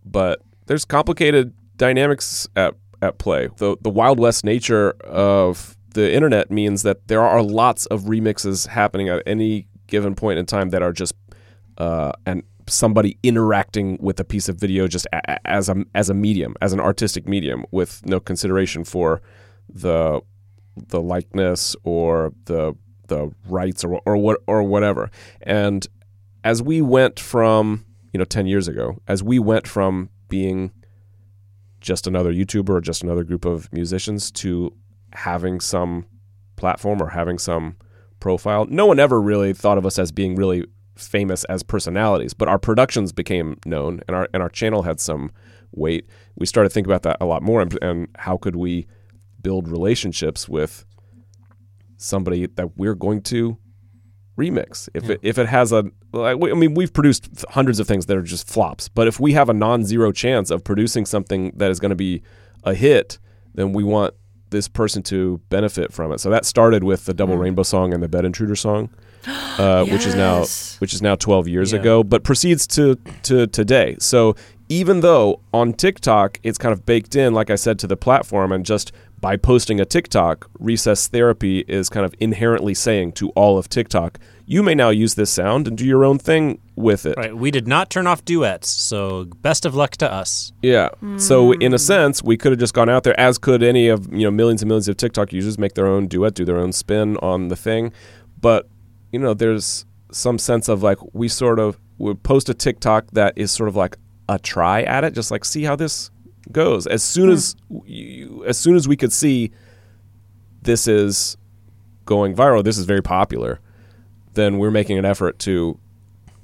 [0.04, 3.48] but there's complicated dynamics at, at play.
[3.56, 8.68] The, the Wild West nature of the internet means that there are lots of remixes
[8.68, 11.12] happening at any given point in time that are just
[11.78, 16.14] uh, and somebody interacting with a piece of video just a, as a as a
[16.14, 19.20] medium, as an artistic medium, with no consideration for
[19.68, 20.20] the
[20.76, 22.74] the likeness or the
[23.08, 25.10] the rights or or what or whatever.
[25.42, 25.86] And
[26.44, 30.72] as we went from you know ten years ago, as we went from being
[31.80, 34.72] just another YouTuber or just another group of musicians to
[35.12, 36.06] having some
[36.56, 37.76] platform or having some
[38.20, 38.66] profile.
[38.66, 40.64] No one ever really thought of us as being really
[40.96, 45.32] famous as personalities, but our productions became known and our and our channel had some
[45.72, 46.06] weight.
[46.36, 48.86] We started thinking about that a lot more and, and how could we
[49.40, 50.84] build relationships with
[51.96, 53.58] somebody that we're going to
[54.36, 54.88] remix.
[54.94, 58.16] If it, if it has a like, I mean we've produced hundreds of things that
[58.16, 61.80] are just flops, but if we have a non-zero chance of producing something that is
[61.80, 62.22] going to be
[62.64, 63.18] a hit,
[63.54, 64.14] then we want
[64.50, 66.20] this person to benefit from it.
[66.20, 67.40] So that started with the Double mm.
[67.40, 68.90] Rainbow song and the Bed Intruder song,
[69.26, 70.40] uh, which is now
[70.80, 71.80] which is now 12 years Yeah.
[71.80, 73.96] ago, but proceeds to to today.
[73.98, 74.34] So
[74.68, 78.52] even though on TikTok it's kind of baked in, like I said, to the platform,
[78.52, 83.56] and just by posting a TikTok, Recess Therapy is kind of inherently saying to all
[83.56, 87.16] of TikTok, you may now use this sound and do your own thing with it.
[87.16, 87.36] Right.
[87.36, 90.52] We did not turn off duets, so best of luck to us.
[90.60, 90.88] Yeah.
[91.18, 94.12] So in a sense, we could have just gone out there, as could any of
[94.12, 96.72] you know millions and millions of TikTok users, make their own duet, do their own
[96.72, 97.92] spin on the thing.
[98.40, 98.66] But
[99.12, 103.34] you know, there's some sense of like we sort of would post a TikTok that
[103.36, 103.96] is sort of like
[104.28, 106.10] a try at it, just like see how this
[106.50, 106.86] goes.
[106.86, 109.52] As soon as you, as soon as we could see
[110.62, 111.36] this is
[112.04, 113.60] going viral, this is very popular,
[114.34, 115.78] then we're making an effort to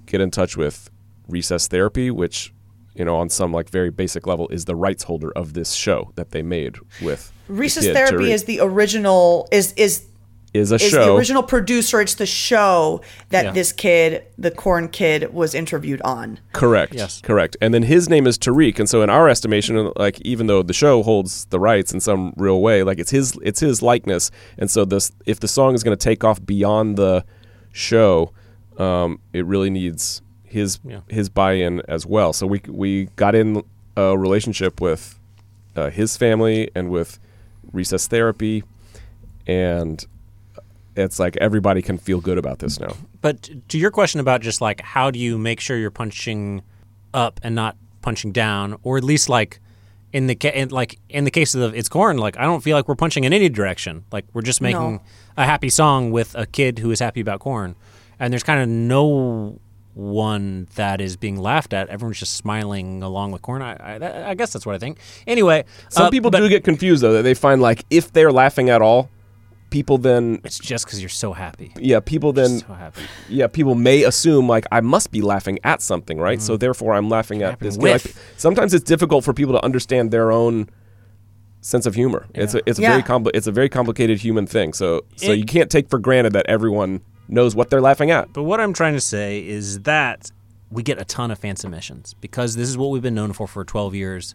[0.06, 0.90] get in touch with
[1.28, 2.52] Recess Therapy, which
[2.94, 6.12] you know on some like very basic level is the rights holder of this show
[6.16, 10.07] that they made with Recess Therapy is the original is is
[10.54, 12.00] is a is show the original producer.
[12.00, 13.50] It's the show that Yeah.
[13.52, 16.38] this kid, the corn kid, was interviewed on.
[16.52, 16.94] Correct.
[16.94, 17.20] Yes.
[17.22, 17.56] Correct.
[17.60, 20.72] And then his name is Tariq, and so in our estimation, like even though the
[20.72, 24.70] show holds the rights in some real way, like it's his it's his likeness, and
[24.70, 27.24] so this if the song is going to take off beyond the
[27.72, 28.32] show,
[28.78, 31.00] um, it really needs his Yeah.
[31.08, 32.32] his buy-in as well.
[32.32, 33.62] So we we got in
[33.96, 35.18] a relationship with
[35.76, 37.18] uh, his family and with
[37.72, 38.64] Recess Therapy,
[39.46, 40.04] and
[40.98, 42.94] it's like everybody can feel good about this now.
[43.20, 46.62] But to your question about just like how do you make sure you're punching
[47.14, 49.60] up and not punching down, or at least like
[50.12, 52.62] in the ca- in, like in the case of the, it's corn, like I don't
[52.62, 54.04] feel like we're punching in any direction.
[54.12, 55.02] Like we're just making No.
[55.36, 57.76] a happy song with a kid who is happy about corn,
[58.18, 59.58] and there's kind of no
[59.94, 61.88] one that is being laughed at.
[61.88, 63.62] Everyone's just smiling along with corn.
[63.62, 64.98] I, I, I guess that's what I think.
[65.26, 68.30] Anyway, Some uh, people but do get confused though that they find like if they're
[68.32, 69.10] laughing at all,
[69.70, 71.72] people then It's just because you're so happy.
[71.78, 73.02] yeah people then so happy.
[73.28, 76.58] yeah people may assume like I must be laughing at something right so mm-hmm.
[76.60, 77.76] therefore I'm laughing at this.
[77.76, 78.06] With.
[78.06, 80.68] Like, sometimes it's difficult for people to understand their own
[81.60, 82.26] sense of humor.
[82.34, 82.90] It's a, it's a Yeah.
[82.90, 84.72] very compli- it's a very complicated human thing.
[84.72, 88.32] So so It- you can't take for granted that everyone knows what they're laughing at.
[88.32, 90.30] But what I'm trying to say is that
[90.70, 93.46] we get a ton of fan submissions because this is what we've been known for
[93.46, 94.34] for 12 years.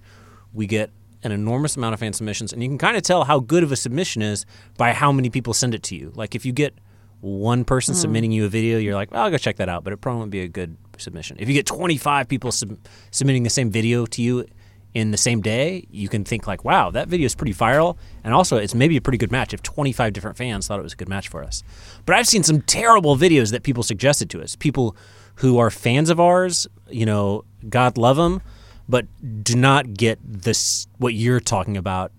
[0.54, 0.91] We get
[1.23, 3.71] an enormous amount of fan submissions, and you can kind of tell how good of
[3.71, 4.45] a submission is
[4.77, 6.12] by how many people send it to you.
[6.15, 6.77] Like if you get
[7.21, 7.99] one person hmm.
[7.99, 10.19] submitting you a video, you're like, well, I'll go check that out, but it probably
[10.19, 11.37] won't be a good submission.
[11.39, 12.77] If you get 25 people sub-
[13.12, 14.45] submitting the same video to you
[14.93, 18.33] in the same day, you can think like, wow, that video is pretty viral, and
[18.33, 20.98] also it's maybe a pretty good match if 25 different fans thought it was a
[20.98, 21.63] good match for us.
[22.06, 24.56] But I've seen some terrible videos that people suggested to us.
[24.56, 24.95] People
[25.35, 28.41] who are fans of ours, you know, God love them,
[28.88, 29.06] but
[29.44, 32.12] do not get this what you're talking about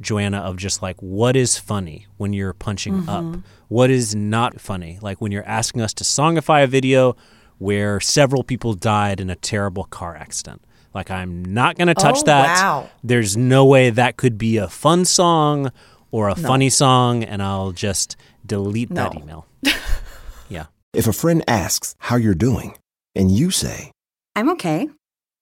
[0.00, 3.08] Joanna, of just like what is funny when you're punching mm-hmm.
[3.08, 3.40] up?
[3.68, 4.98] What is not funny?
[5.02, 7.16] Like when you're asking us to songify a video
[7.58, 10.62] where several people died in a terrible car accident.
[10.94, 12.60] Like Like I'm not going to touch Oh, that.
[12.60, 12.90] wow.
[13.04, 15.70] There's no way that could be a fun song
[16.10, 19.46] or a funny song, and I'll just delete that email.
[20.48, 20.66] yeah.
[20.94, 22.78] If a friend asks how you're doing,
[23.14, 23.92] and you say,
[24.34, 24.88] I'm okay.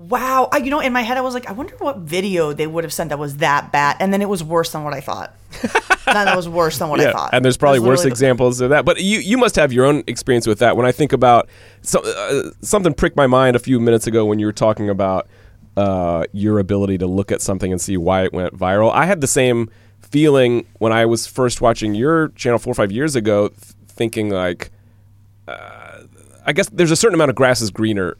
[0.00, 0.48] Wow.
[0.50, 2.84] I, you know, in my head, I was like, I wonder what video they would
[2.84, 3.98] have sent that was that bad.
[4.00, 5.34] And then it was worse than what I thought.
[5.60, 5.70] then
[6.06, 7.34] that was worse than what I thought.
[7.34, 8.86] and there's probably worse the- examples of that.
[8.86, 10.74] But you you must have your own experience with that.
[10.74, 11.50] When I think about
[11.82, 15.28] so, uh, something pricked my mind a few minutes ago when you were talking about
[15.76, 18.90] uh, your ability to look at something and see why it went viral.
[18.92, 19.68] I had the same
[20.00, 24.30] feeling when I was first watching your channel four or five years ago, th- thinking
[24.30, 24.70] like,
[25.46, 26.04] uh,
[26.46, 28.16] I guess there's a certain amount of grass is greener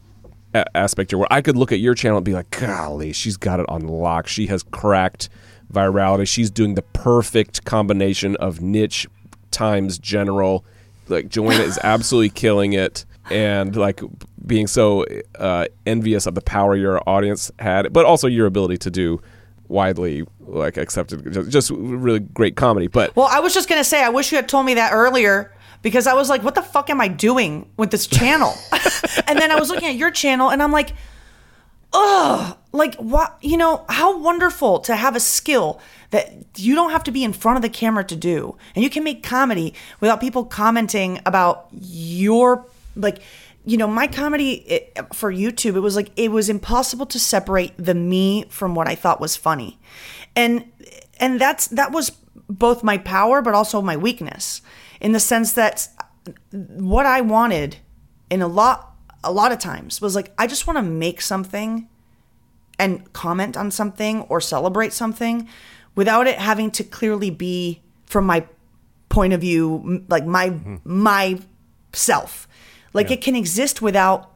[0.55, 3.37] a- aspect here where I could look at your channel and be like, golly, she's
[3.37, 4.27] got it on lock.
[4.27, 5.29] She has cracked
[5.73, 6.27] virality.
[6.27, 9.07] She's doing the perfect combination of niche
[9.51, 10.65] times general.
[11.09, 14.01] Like Joanna is absolutely killing it and like
[14.47, 15.05] being so
[15.39, 19.21] uh, envious of the power your audience had, but also your ability to do
[19.69, 22.89] widely like accepted just, just really great comedy.
[22.89, 25.53] But Well, I was just gonna say, I wish you had told me that earlier
[25.83, 28.55] because I was like, what the fuck am I doing with this channel?
[29.27, 30.93] and then I was looking at your channel and I'm like,
[31.93, 33.37] ugh, like what?
[33.41, 37.33] You know, how wonderful to have a skill that you don't have to be in
[37.33, 41.69] front of the camera to do, and you can make comedy without people commenting about
[41.73, 42.67] your
[42.97, 43.21] like.
[43.63, 47.75] You know, my comedy it, for YouTube, it was like it was impossible to separate
[47.77, 49.79] the me from what I thought was funny,
[50.35, 50.65] and
[51.19, 52.13] and that's that was
[52.49, 54.63] both my power but also my weakness
[55.01, 55.89] in the sense that
[56.53, 57.77] what I wanted
[58.29, 61.89] in a lot a lot of times was like I just want to make something
[62.79, 65.49] and comment on something or celebrate something
[65.95, 68.47] without it having to clearly be from my
[69.09, 70.77] point of view like my mm-hmm.
[70.85, 71.39] my
[71.93, 72.49] self.
[72.93, 74.30] Like it can exist without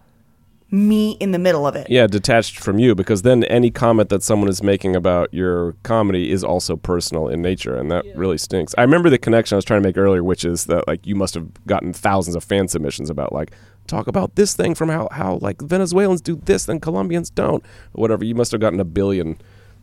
[0.71, 4.23] me in the middle of it yeah, detached from you because then any comment that
[4.23, 8.75] someone is making about your comedy is also personal in nature and that really stinks.
[8.77, 11.15] I remember the connection I was trying to make earlier which is that like you
[11.15, 13.53] must have gotten thousands of fan submissions about like
[13.87, 17.63] talk about this thing from how how like Venezuelans do this and Colombians don't
[17.93, 18.25] or whatever.
[18.25, 19.39] You must have gotten a billion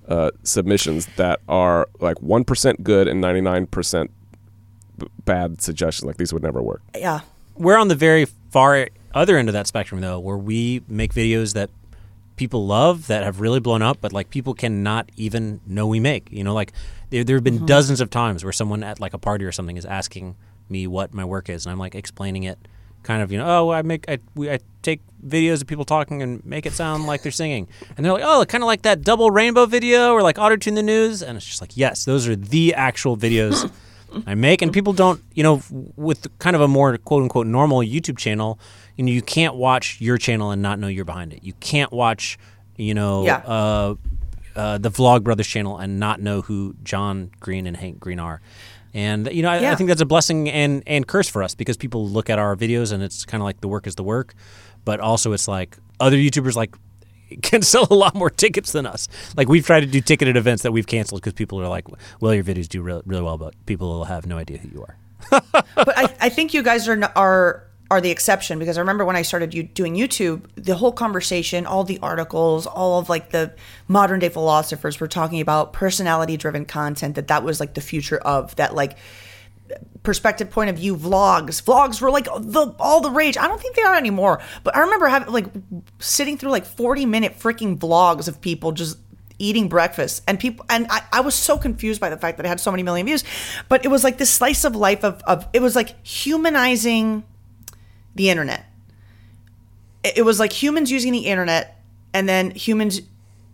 [0.08, 4.10] uh, submissions that are like 1% good and 99%
[4.98, 6.82] b- bad suggestions like these would never work.
[6.98, 7.22] yeah
[7.56, 11.54] We're on the very far other end of that spectrum, though, where we make videos
[11.54, 11.70] that
[12.42, 16.28] people love that have really blown up, but like people cannot even know we make.
[16.32, 16.74] You know, like
[17.12, 17.66] there, there have been mm-hmm.
[17.66, 20.36] dozens of times where someone at like a party or something is asking
[20.68, 22.58] me what my work is, and I'm like explaining it,
[23.04, 26.24] kind of, you know, oh, I make, I, we, I take videos of people talking
[26.24, 29.02] and make it sound like they're singing, and they're like, oh, kind of like that
[29.04, 32.28] double rainbow video or like auto tune the news, and it's just like, yes, those
[32.28, 33.72] are the actual videos.
[34.28, 35.62] I make, and people don't, you know,
[35.96, 38.60] with kind of a more quote unquote normal YouTube channel,
[39.02, 41.44] you know, you can't watch your channel and not know you're behind it.
[41.44, 42.38] You can't watch,
[42.78, 43.38] you know, Yeah.
[43.38, 43.96] uh,
[44.56, 48.42] uh, the Vlogbrothers channel and not know who John Green and Hank Green are.
[48.94, 51.78] And you know, I, I think that's a blessing and and curse for us because
[51.78, 54.36] people look at our videos and it's kind of like the work is the work,
[54.86, 56.76] but also it's like other YouTubers like
[57.42, 59.08] can sell a lot more tickets than us.
[59.38, 61.86] Like we've tried to do ticketed events that we've canceled because people are like,
[62.20, 64.82] "Well, your videos do really, really well, but people will have no idea who you
[64.84, 64.98] are."
[65.76, 69.18] but I, I think you guys are are are the exception because I remember when
[69.18, 73.54] I started you doing YouTube, the whole conversation, all the articles, all of like the
[73.90, 77.16] modern day philosophers were talking about personality driven content.
[77.16, 78.98] That that was like the future of that like
[80.04, 83.74] perspective point of view vlogs vlogs were like the all the rage i don't think
[83.74, 85.46] they are anymore but i remember having like
[86.00, 88.98] sitting through like 40 minute freaking vlogs of people just
[89.40, 92.50] eating breakfast and people and I, I was so confused by the fact that it
[92.50, 93.24] had so many million views
[93.70, 97.24] but it was like this slice of life of, of it was like humanizing
[98.16, 98.66] the internet
[100.04, 101.82] it, was like humans using the internet
[102.14, 103.02] and then humans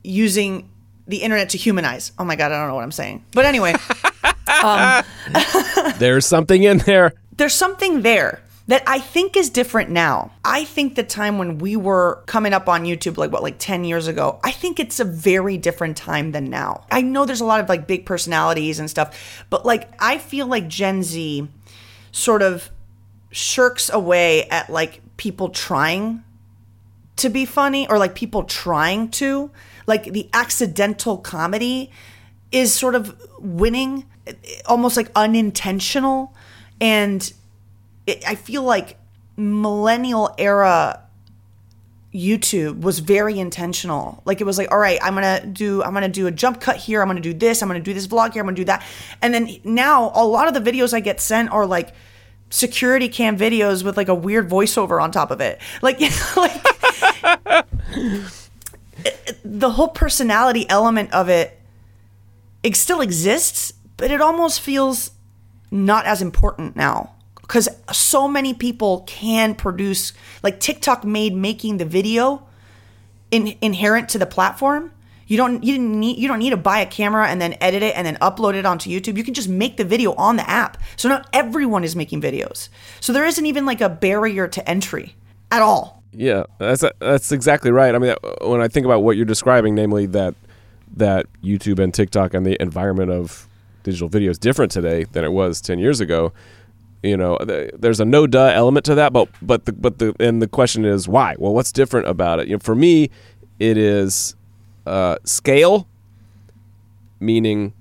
[0.04, 0.70] using
[1.08, 2.12] the internet to humanize.
[2.18, 3.24] Oh my god, I don't know what I'm saying.
[3.32, 3.76] But anyway,
[4.64, 5.04] um,
[5.98, 7.14] There's something in there.
[7.36, 10.32] there's something there that I think is different now.
[10.44, 13.86] I think the time when we were coming up on YouTube, like what, like 10
[13.86, 16.84] years ago, I think it's a very different time than now.
[16.92, 20.48] I know there's a lot of like big personalities and stuff, but like I feel
[20.48, 21.48] like Gen Z
[22.12, 22.70] sort of
[23.38, 26.24] shirks away at like people trying
[27.18, 29.52] to be funny or like people trying to.
[29.86, 31.92] Like the accidental comedy
[32.52, 34.06] is sort of winning,
[34.66, 36.34] almost like unintentional.
[36.82, 37.32] And
[38.08, 38.98] it, I feel like
[39.36, 41.04] millennial era
[42.12, 44.24] YouTube was very intentional.
[44.26, 46.78] Like it was like, all right, I'm gonna do, I'm gonna do a jump cut
[46.78, 47.04] here.
[47.04, 47.62] I'm gonna do this.
[47.62, 48.42] I'm gonna do this vlog here.
[48.42, 48.84] I'm gonna do that.
[49.22, 51.94] And then now a lot of the videos I get sent are like
[52.50, 55.60] security cam videos with like a weird voiceover on top of it.
[55.82, 56.00] Like,
[56.36, 56.64] like
[59.44, 61.60] the whole personality element of it,
[62.64, 65.12] it still exists, but it almost feels
[65.72, 71.86] not as important now because so many people can produce like TikTok made making the
[71.86, 72.46] video
[73.32, 74.92] in, inherent to the platform.
[75.28, 77.84] You don't you didn't need you don't need to buy a camera and then edit
[77.84, 79.18] it and then upload it onto YouTube.
[79.18, 80.78] You can just make the video on the app.
[80.96, 82.70] So now everyone is making videos.
[83.00, 85.16] So there isn't even like a barrier to entry
[85.52, 86.04] at all.
[86.12, 87.94] Yeah, that's that's exactly right.
[87.94, 90.36] I mean, when I think about what you're describing, namely that
[90.96, 93.48] that YouTube and TikTok and the environment of
[93.84, 96.34] digital video is different today than it was 10 years ago.
[97.04, 100.42] You know, there's a no duh element to that, but but the but the and
[100.42, 101.36] the question is why?
[101.38, 102.48] Well, what's different about it?
[102.48, 103.12] You know, for me,
[103.60, 104.36] it is
[104.88, 105.88] uh, scale,
[107.20, 107.74] meaning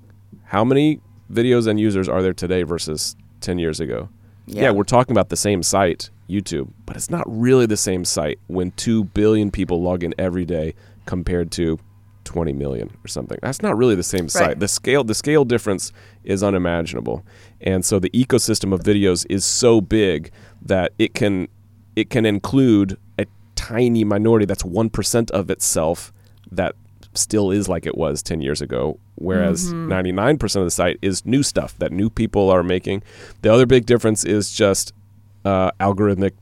[0.45, 0.99] how many
[1.31, 4.09] videos and users are there today versus 10 years ago.
[4.45, 4.63] Yeah.
[4.63, 8.39] yeah, we're talking about the same site, YouTube, but it's not really the same site
[8.47, 10.73] when 2 billion people log in every day
[11.05, 11.79] compared to
[12.23, 13.37] 20 million or something.
[13.41, 14.47] That's not really the same site.
[14.47, 14.59] Right.
[14.59, 15.91] The scale the scale difference
[16.23, 17.25] is unimaginable.
[17.61, 20.31] And so the ecosystem of videos is so big
[20.61, 21.47] that it can
[21.95, 26.13] it can include a tiny minority that's 1% of itself
[26.51, 26.75] that
[27.17, 31.41] still is like it was 10 years ago whereas 99% of the site is new
[31.43, 33.01] stuff that new people are making.
[33.41, 34.93] The other big difference is just
[35.43, 36.33] uh, algorithmic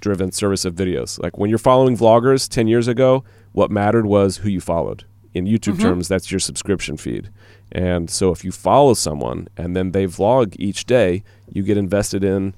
[0.00, 1.22] driven service of videos.
[1.22, 5.04] Like when you're following vloggers 10 years ago, what mattered was who you followed.
[5.34, 7.30] In YouTube terms, that's your subscription feed.
[7.70, 12.24] And so if you follow someone and then they vlog each day, you get invested
[12.24, 12.54] in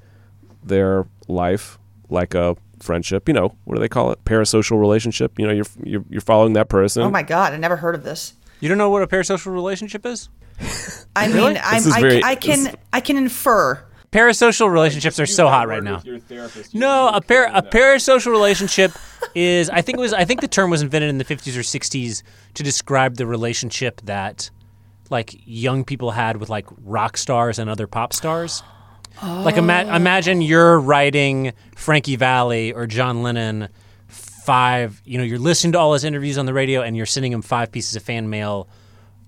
[0.65, 1.79] their life
[2.09, 4.25] like a friendship, you know, what do they call it?
[4.25, 5.39] Parasocial relationship.
[5.39, 7.03] You know, you're you're, you're following that person.
[7.03, 8.35] Oh my god, I never heard of this.
[8.61, 10.29] You don't know what a parasocial relationship is?
[11.17, 13.83] I mean, I'm, I, very- I can I can infer.
[14.13, 16.03] Parasocial relationships are so hot right now.
[16.75, 18.93] No, a par- a parasocial relationship
[19.35, 21.61] is I think it was I think the term was invented in the 50s or
[21.61, 22.23] 60s
[22.55, 24.51] to describe the relationship that
[25.09, 28.63] like young people had with like rock stars and other pop stars.
[29.23, 33.69] Like ima- imagine you're writing Frankie Valli or John Lennon
[34.09, 37.33] five, you know, you're listening to all his interviews on the radio and you're sending
[37.33, 38.69] him five pieces of fan mail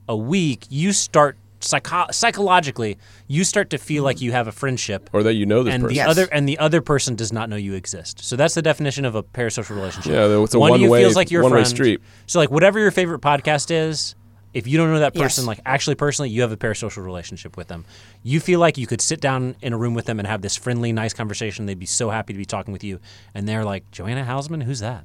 [0.09, 5.09] a week, you start psycho- psychologically, you start to feel like you have a friendship
[5.13, 5.95] or that you know this and person.
[5.95, 8.25] the other and the other person does not know you exist.
[8.25, 10.13] So that's the definition of a parasocial relationship.
[10.13, 11.69] Yeah, it's a one you one-way- feels like your one-way friend.
[11.69, 12.01] street.
[12.27, 14.15] So like whatever your favorite podcast is,
[14.55, 15.47] if you don't know that person Yes.
[15.49, 17.85] like actually personally, you have a parasocial relationship with them.
[18.23, 20.57] You feel like you could sit down in a room with them and have this
[20.57, 21.67] friendly, nice conversation.
[21.67, 23.01] They'd be so happy to be talking with you,
[23.35, 25.05] and they're like, "Joanna Hausman, who's that?"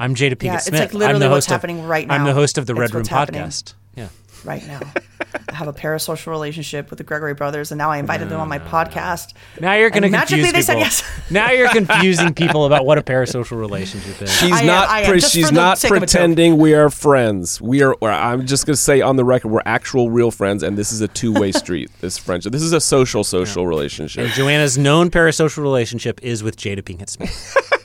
[0.00, 0.80] I'm Jada Pinkett Yeah, it's Smith.
[0.80, 2.14] like I'm literally the what's host of- happening right now.
[2.14, 3.40] I'm the host of the It's Red Room happening.
[3.42, 3.74] podcast.
[3.96, 4.08] Yeah.
[4.44, 4.80] Right now.
[5.50, 8.48] I have a parasocial relationship with the Gregory brothers, and now I invited them on
[8.48, 9.34] my podcast.
[9.60, 10.88] Now you're going to And magically confuse they people.
[10.90, 11.30] said yes.
[11.30, 14.32] now you're confusing people about what a parasocial relationship is.
[14.38, 14.88] She's I uh, not.
[14.90, 16.08] Am, uh, pre- she's not sake of a joke.
[16.10, 17.60] pretending we are friends.
[17.60, 17.94] We are.
[17.94, 21.00] Or I'm just gonna say on the record, we're actual, real friends, and this is
[21.00, 21.90] a two-way street.
[22.00, 22.52] This friendship.
[22.52, 24.24] This is a social, social relationship.
[24.24, 27.56] And Joanna's known parasocial relationship is with Jada Pinkett Smith.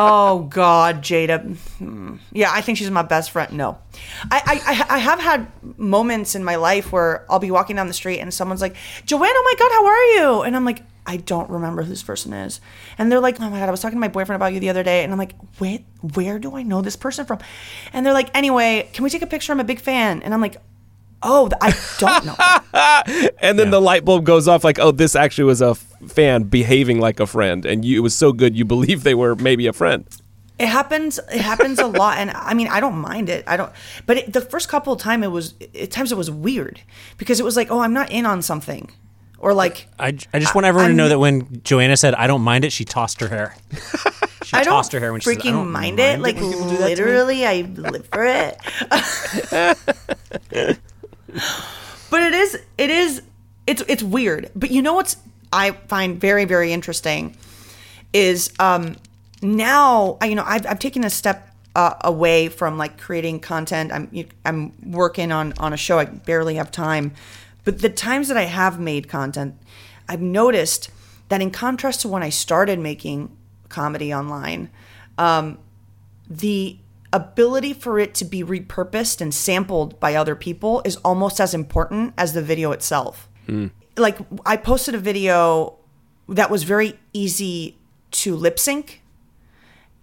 [0.00, 1.56] Oh God, Jada.
[1.78, 2.16] Hmm.
[2.32, 3.52] Yeah, I think she's my best friend.
[3.54, 3.78] No,
[4.30, 7.88] I, I I- I have had moments in my life where I'll be walking down
[7.88, 8.76] the street and someone's like,
[9.06, 10.04] "Joanne, oh my God, how are
[10.36, 12.60] you?" And I'm like, I don't remember who this person is.
[12.96, 14.68] And they're like, "Oh my God, I was talking to my boyfriend about you the
[14.70, 15.84] other day." And I'm like, "Wait,
[16.14, 17.40] where do I know this person from?"
[17.92, 19.50] And they're like, "Anyway, can we take a picture?
[19.52, 20.58] I'm a big fan." And I'm like,
[21.22, 22.36] "Oh, I don't know."
[23.40, 26.44] And then the light bulb goes off, like, oh, this actually was a f- fan
[26.44, 29.66] behaving like a friend, and you, it was so good you believe they were maybe
[29.66, 30.04] a friend.
[30.58, 31.18] It happens.
[31.32, 33.44] It happens a lot, and I mean, I don't mind it.
[33.46, 33.72] I don't.
[34.06, 36.80] But it, the first couple of time, it was at times it was weird
[37.16, 38.90] because it was like, oh, I'm not in on something,
[39.38, 42.42] or like, I, I just want everyone to know that when Joanna said, I don't
[42.42, 43.54] mind it, she tossed her hair.
[44.44, 46.18] she I don't tossed her hair when she freaking said, I don't mind it.
[46.18, 48.58] Like when people do that to me." literally, I live for it.
[52.10, 53.22] but it is, it is,
[53.66, 54.50] it's it's weird.
[54.56, 55.16] But you know what's
[55.52, 57.36] I find very very interesting
[58.12, 58.96] is um
[59.42, 63.92] now I- you know I've I've taken a step uh, away from like creating content.
[63.92, 65.98] I'm you- I'm working on on a show.
[65.98, 67.12] I barely have time,
[67.64, 69.54] but the times that I have made content,
[70.08, 70.90] I've noticed
[71.28, 73.30] that in contrast to when I started making
[73.68, 74.70] comedy online,
[75.18, 75.58] um,
[76.28, 76.78] the
[77.12, 82.14] ability for it to be repurposed and sampled by other people is almost as important
[82.18, 83.28] as the video itself.
[83.46, 83.68] Hmm.
[83.96, 85.78] Like I posted a video
[86.28, 87.78] that was very easy
[88.10, 89.02] to lip sync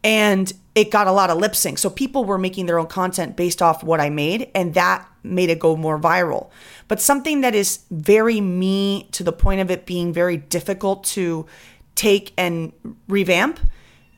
[0.04, 1.80] and it got a lot of lip sync.
[1.80, 5.50] So people were making their own content based off what I made, and that made
[5.50, 6.52] it go more viral.
[6.88, 11.48] But something that is very me to the point of it being very difficult to
[11.96, 12.74] take and
[13.08, 13.60] revamp,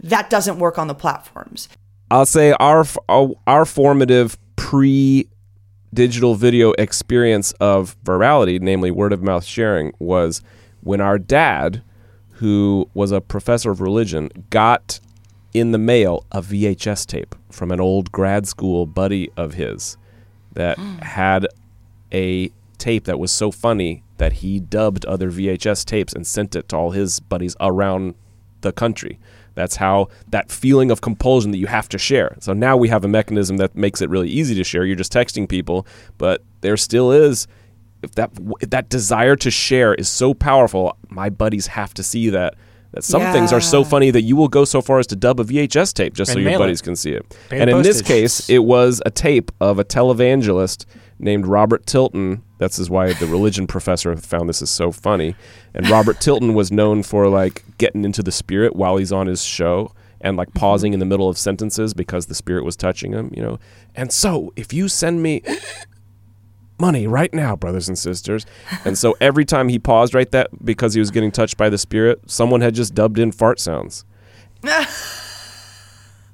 [0.02, 1.70] that doesn't work on the platforms.
[2.10, 5.28] I'll say our our, uh, our formative pre
[5.94, 10.42] digital video experience of virality, namely word of mouth sharing, was
[10.82, 11.82] when our dad,
[12.34, 15.00] who was a professor of religion, got
[15.54, 19.98] in the mail a VHS tape from an old grad school buddy of his
[20.54, 21.02] that mm.
[21.02, 21.48] had
[22.12, 26.70] a tape that was so funny that he dubbed other VHS tapes and sent it
[26.70, 28.16] to all his buddies around
[28.62, 29.20] the country.
[29.58, 32.38] That's how that feeling of compulsion that you have to share.
[32.40, 34.86] So now we have a mechanism that makes it really easy to share.
[34.86, 35.88] You're just texting people,
[36.20, 37.48] but there still is
[38.04, 38.30] if that
[38.62, 42.54] if that desire to share is so powerful, my buddies have to see that.
[42.92, 45.40] That some things are so funny that you will go so far as to dub
[45.40, 46.64] a VHS tape just so your mail it.
[46.64, 47.26] buddies can see it.
[47.50, 50.86] Pay and the in this case, it was a tape of a televangelist
[51.20, 52.44] named Robert Tilton.
[52.58, 55.36] That's is why the religion professor found this is so funny.
[55.74, 59.44] And Robert Tilton was known for like getting into the spirit while he's on his
[59.44, 60.60] show and like mm-hmm.
[60.60, 63.60] pausing in the middle of sentences because the spirit was touching him, you know.
[63.96, 65.44] And so, if you send me
[66.80, 68.46] money right now, brothers and sisters.
[68.86, 71.78] And so every time he paused right that because he was getting touched by the
[71.78, 74.06] spirit, someone had just dubbed in fart sounds.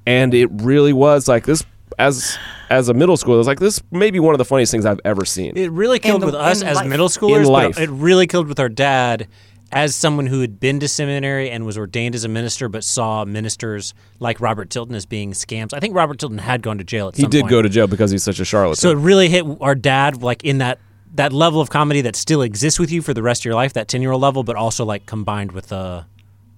[0.06, 1.64] and it really was like this
[1.98, 2.38] as
[2.70, 4.86] as a middle schooler, it was like this may be one of the funniest things
[4.86, 5.56] I've ever seen.
[5.56, 6.86] It really killed the- with us as life.
[6.86, 7.42] middle schoolers.
[7.42, 7.78] In life.
[7.78, 9.28] It really killed with our dad
[9.72, 13.24] as someone who had been to seminary and was ordained as a minister, but saw
[13.24, 15.74] ministers like Robert Tilton as being scams.
[15.74, 17.50] I think Robert Tilton had gone to jail at he some did point.
[17.50, 18.76] go to jail because he's such a charlatan.
[18.76, 20.78] So it really hit our dad like in that
[21.16, 23.72] that level of comedy that still exists with you for the rest of your life,
[23.74, 26.04] that ten year old level, but also like combined with the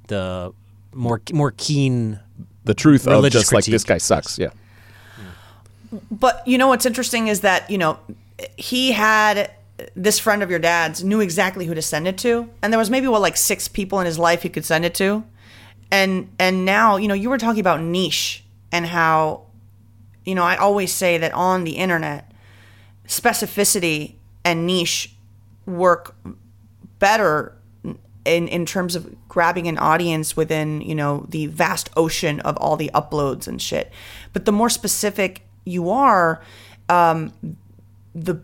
[0.09, 0.53] the
[0.95, 2.19] more more keen
[2.65, 4.39] the truth of religious just like this guy sucks.
[4.39, 4.49] Yeah.
[6.11, 7.99] But you know what's interesting is that you know
[8.57, 9.51] he had
[9.95, 12.91] this friend of your dad's knew exactly who to send it to, and there was
[12.91, 15.25] maybe what like six people in his life he could send it to,
[15.91, 19.43] and and now you know you were talking about niche and how
[20.25, 22.33] you know I always say that on the internet
[23.07, 24.15] specificity
[24.45, 25.15] and niche
[25.67, 26.17] work
[26.99, 27.57] better
[28.25, 32.77] in in terms of grabbing an audience within you know the vast ocean of all
[32.77, 33.91] the uploads and shit.
[34.33, 36.41] But the more specific you are
[36.89, 37.33] um
[38.15, 38.41] the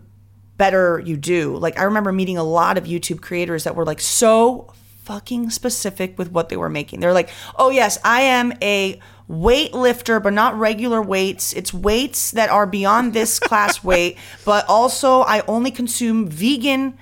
[0.59, 4.01] better you do like i remember meeting a lot of youtube creators that were like
[4.01, 4.71] so
[5.05, 9.01] fucking specific with what they were making they're like oh yes i am a
[9.31, 15.23] weightlifter but not regular weights it's weights that are beyond this class weight but also
[15.23, 16.97] i only consume vegan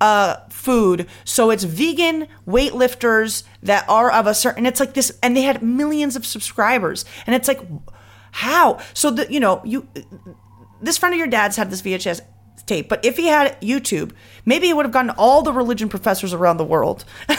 [0.00, 1.06] uh, food.
[1.24, 4.66] So it's vegan weightlifters that are of a certain.
[4.66, 7.60] It's like this, and they had millions of subscribers, and it's like,
[8.32, 8.78] how?
[8.94, 9.88] So the you know you,
[10.80, 12.20] this friend of your dad's had this VHS
[12.66, 14.12] tape, but if he had YouTube,
[14.44, 17.04] maybe he would have gotten all the religion professors around the world.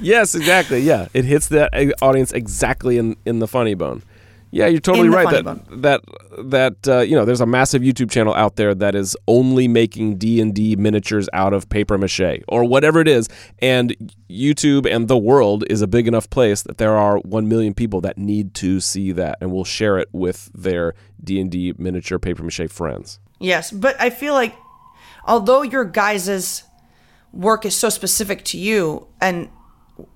[0.00, 0.80] Yes, exactly.
[0.80, 4.02] Yeah, it hits that uh, audience exactly in in the funny bone.
[4.56, 5.24] Yeah, you're totally right.
[5.24, 6.00] funny That that
[6.50, 10.16] that uh, you know, there's a massive YouTube channel out there that is only making
[10.16, 13.28] D and D miniatures out of paper mache or whatever it is,
[13.58, 13.94] and
[14.30, 18.00] YouTube and the world is a big enough place that there are one million people
[18.00, 22.18] that need to see that and will share it with their D and D miniature
[22.18, 23.18] paper mache friends.
[23.38, 24.56] Yes, but I feel like
[25.26, 26.64] although your guys'
[27.30, 29.50] work is so specific to you and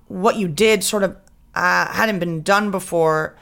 [0.07, 1.15] what you did sort of
[1.53, 3.37] uh, hadn't been done before,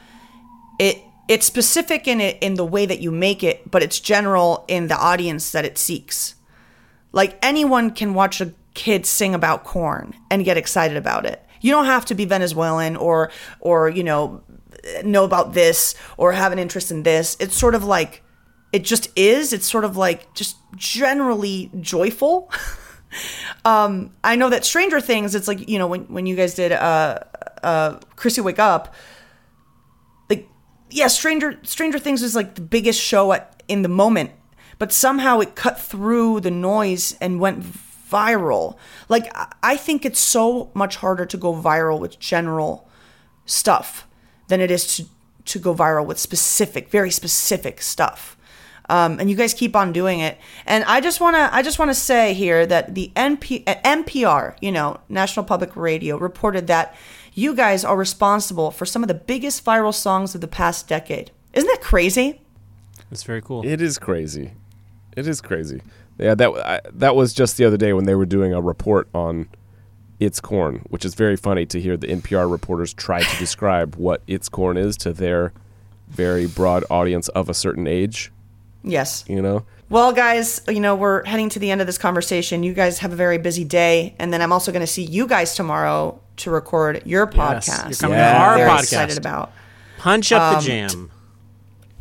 [0.79, 4.65] it it's specific in it in the way that you make it, but it's general
[4.67, 6.33] in the audience that it seeks.
[7.11, 11.45] Like anyone can watch a kid sing about corn and get excited about it.
[11.61, 14.41] You don't have to be Venezuelan or or you know
[15.03, 17.37] know about this or have an interest in this.
[17.39, 18.23] It's sort of like
[18.71, 19.53] it just is.
[19.53, 22.51] It's sort of like just generally joyful.
[23.65, 25.35] um, I know that Stranger Things.
[25.35, 27.19] It's like you know when when you guys did uh
[27.61, 28.95] uh Chrissy Wake Up
[30.89, 34.31] yeah, Stranger Stranger Things was like the biggest show at, in the moment,
[34.77, 37.63] but somehow it cut through the noise and went
[38.09, 38.77] viral.
[39.07, 39.31] Like
[39.61, 42.89] I- think it's so much harder to go viral with general
[43.45, 44.07] stuff
[44.47, 45.05] than it is to
[45.45, 48.37] to go viral with specific, very specific stuff.
[48.89, 50.37] Um, and you guys keep on doing it.
[50.65, 54.71] And I just wanna I just wanna say here that the NP, uh, NPR, you
[54.71, 56.95] know, National Public Radio, reported that
[57.33, 61.31] you guys are responsible for some of the biggest viral songs of the past decade.
[61.53, 62.41] Isn't that crazy?
[63.11, 63.65] It's very cool.
[63.65, 64.51] It is crazy.
[65.15, 65.81] It is crazy.
[66.17, 69.07] Yeah, that I, that was just the other day when they were doing a report
[69.13, 69.47] on
[70.19, 74.21] It's Corn, which is very funny to hear the NPR reporters try to describe what
[74.27, 75.53] It's Corn is to their
[76.09, 78.31] very broad audience of a certain age.
[78.83, 79.23] Yes.
[79.27, 82.63] You know, Well, guys, you know, we're heading to the end of this conversation.
[82.63, 84.15] You guys have a very busy day.
[84.19, 87.89] And then I'm also going to see you guys tomorrow to record your Yes, podcast.
[87.89, 88.79] you're coming that to I'm our very podcast.
[88.83, 89.51] excited about.
[89.97, 91.11] Punch up Um, the jam.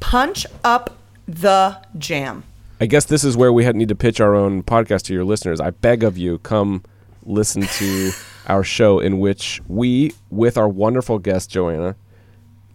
[0.00, 2.44] Punch up the jam.
[2.80, 5.60] I guess this is where we need to pitch our own podcast to your listeners.
[5.60, 6.84] I beg of you, come
[7.24, 8.12] listen to
[8.46, 11.96] our show in which we, with our wonderful guest Joanna,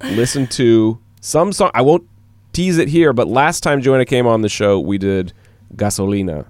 [0.03, 1.71] listen to some song.
[1.73, 2.05] I won't
[2.53, 5.33] tease it here, but last time Joanna came on the show, we did
[5.75, 6.45] Gasolina,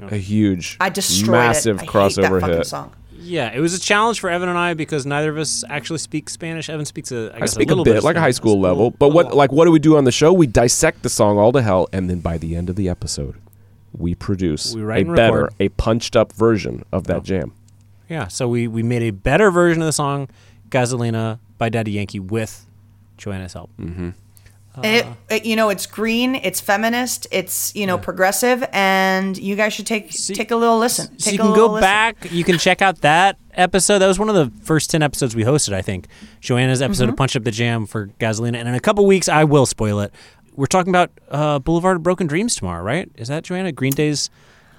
[0.00, 1.82] a huge, I destroyed massive it.
[1.82, 2.66] I hate crossover that fucking hit.
[2.66, 2.92] song.
[3.20, 6.30] Yeah, it was a challenge for Evan and I because neither of us actually speak
[6.30, 6.70] Spanish.
[6.70, 8.26] Evan speaks a, I I guess, speak a a, little bit, of like a high
[8.30, 8.36] Spanish.
[8.36, 10.32] school level, but what like what do we do on the show?
[10.32, 13.34] We dissect the song all to hell, and then by the end of the episode,
[13.92, 15.54] we produce We write a and better, record.
[15.58, 17.52] a punched up version of that jam.
[18.08, 20.28] Yeah, so we, we made a better version of the song
[20.70, 22.66] Gasolina by Daddy Yankee with
[23.18, 23.70] Joanna's help.
[23.78, 24.10] Mm-hmm.
[24.84, 29.72] It, it- you know, it's green, it's feminist, it's you know progressive, and you guys
[29.72, 31.18] should take take a little listen.
[31.18, 31.80] So you can go listen.
[31.82, 32.30] back.
[32.32, 33.98] You can check out that episode.
[34.00, 35.72] That was one of the first ten episodes we hosted.
[35.72, 36.06] I think
[36.40, 37.10] Joanna's episode Mm-hmm.
[37.12, 38.56] of Punch Up the Jam for Gasolina.
[38.56, 40.12] And in a couple weeks, I will spoil it.
[40.54, 43.08] We're talking about uh, Boulevard of Broken Dreams tomorrow, right?
[43.14, 44.28] Is that Joanna Green Day's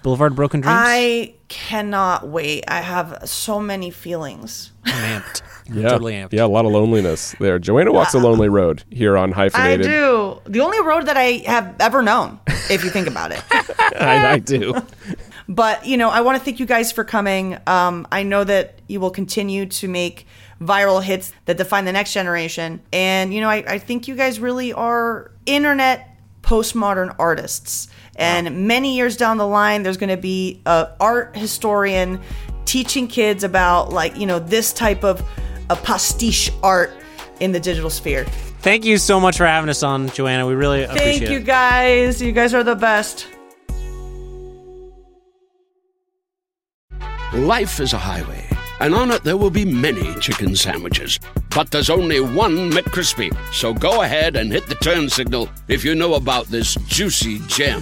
[0.03, 0.77] Boulevard Broken Dreams?
[0.79, 2.63] I cannot wait.
[2.67, 4.71] I have so many feelings.
[4.85, 5.41] I'm amped.
[5.71, 6.33] Yeah, Totally amped.
[6.33, 7.59] yeah, a lot of loneliness there.
[7.59, 9.85] Joanna walks a lonely road here on Hyphenated.
[9.85, 10.41] I do.
[10.47, 12.39] The only road that I have ever known,
[12.71, 13.43] if you think about it.
[14.01, 14.73] I, I do.
[15.51, 17.57] But you know, I want to thank you guys for coming.
[17.65, 20.27] Um, I know that you will continue to make
[20.61, 24.39] viral hits that define the next generation, and you know, I, I think you guys
[24.39, 27.87] really are internet postmodern artists.
[28.19, 32.19] And many years down the line, there's going to be a art historian
[32.65, 35.23] teaching kids about like you know this type of
[35.69, 36.91] a pastiche art
[37.39, 38.25] in the digital sphere.
[38.61, 40.45] Thank you so much for having us on, Joanna.
[40.45, 42.21] We really appreciate Thank you guys.
[42.21, 43.25] You guys are the best.
[47.33, 48.45] Life is a highway,
[48.81, 51.21] and on it there will be many chicken sandwiches.
[51.55, 53.33] But there's only one McCrispy.
[53.53, 57.81] So go ahead and hit the turn signal if you know about this juicy gem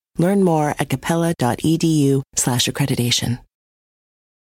[0.17, 3.39] Learn more at capella.edu slash accreditation.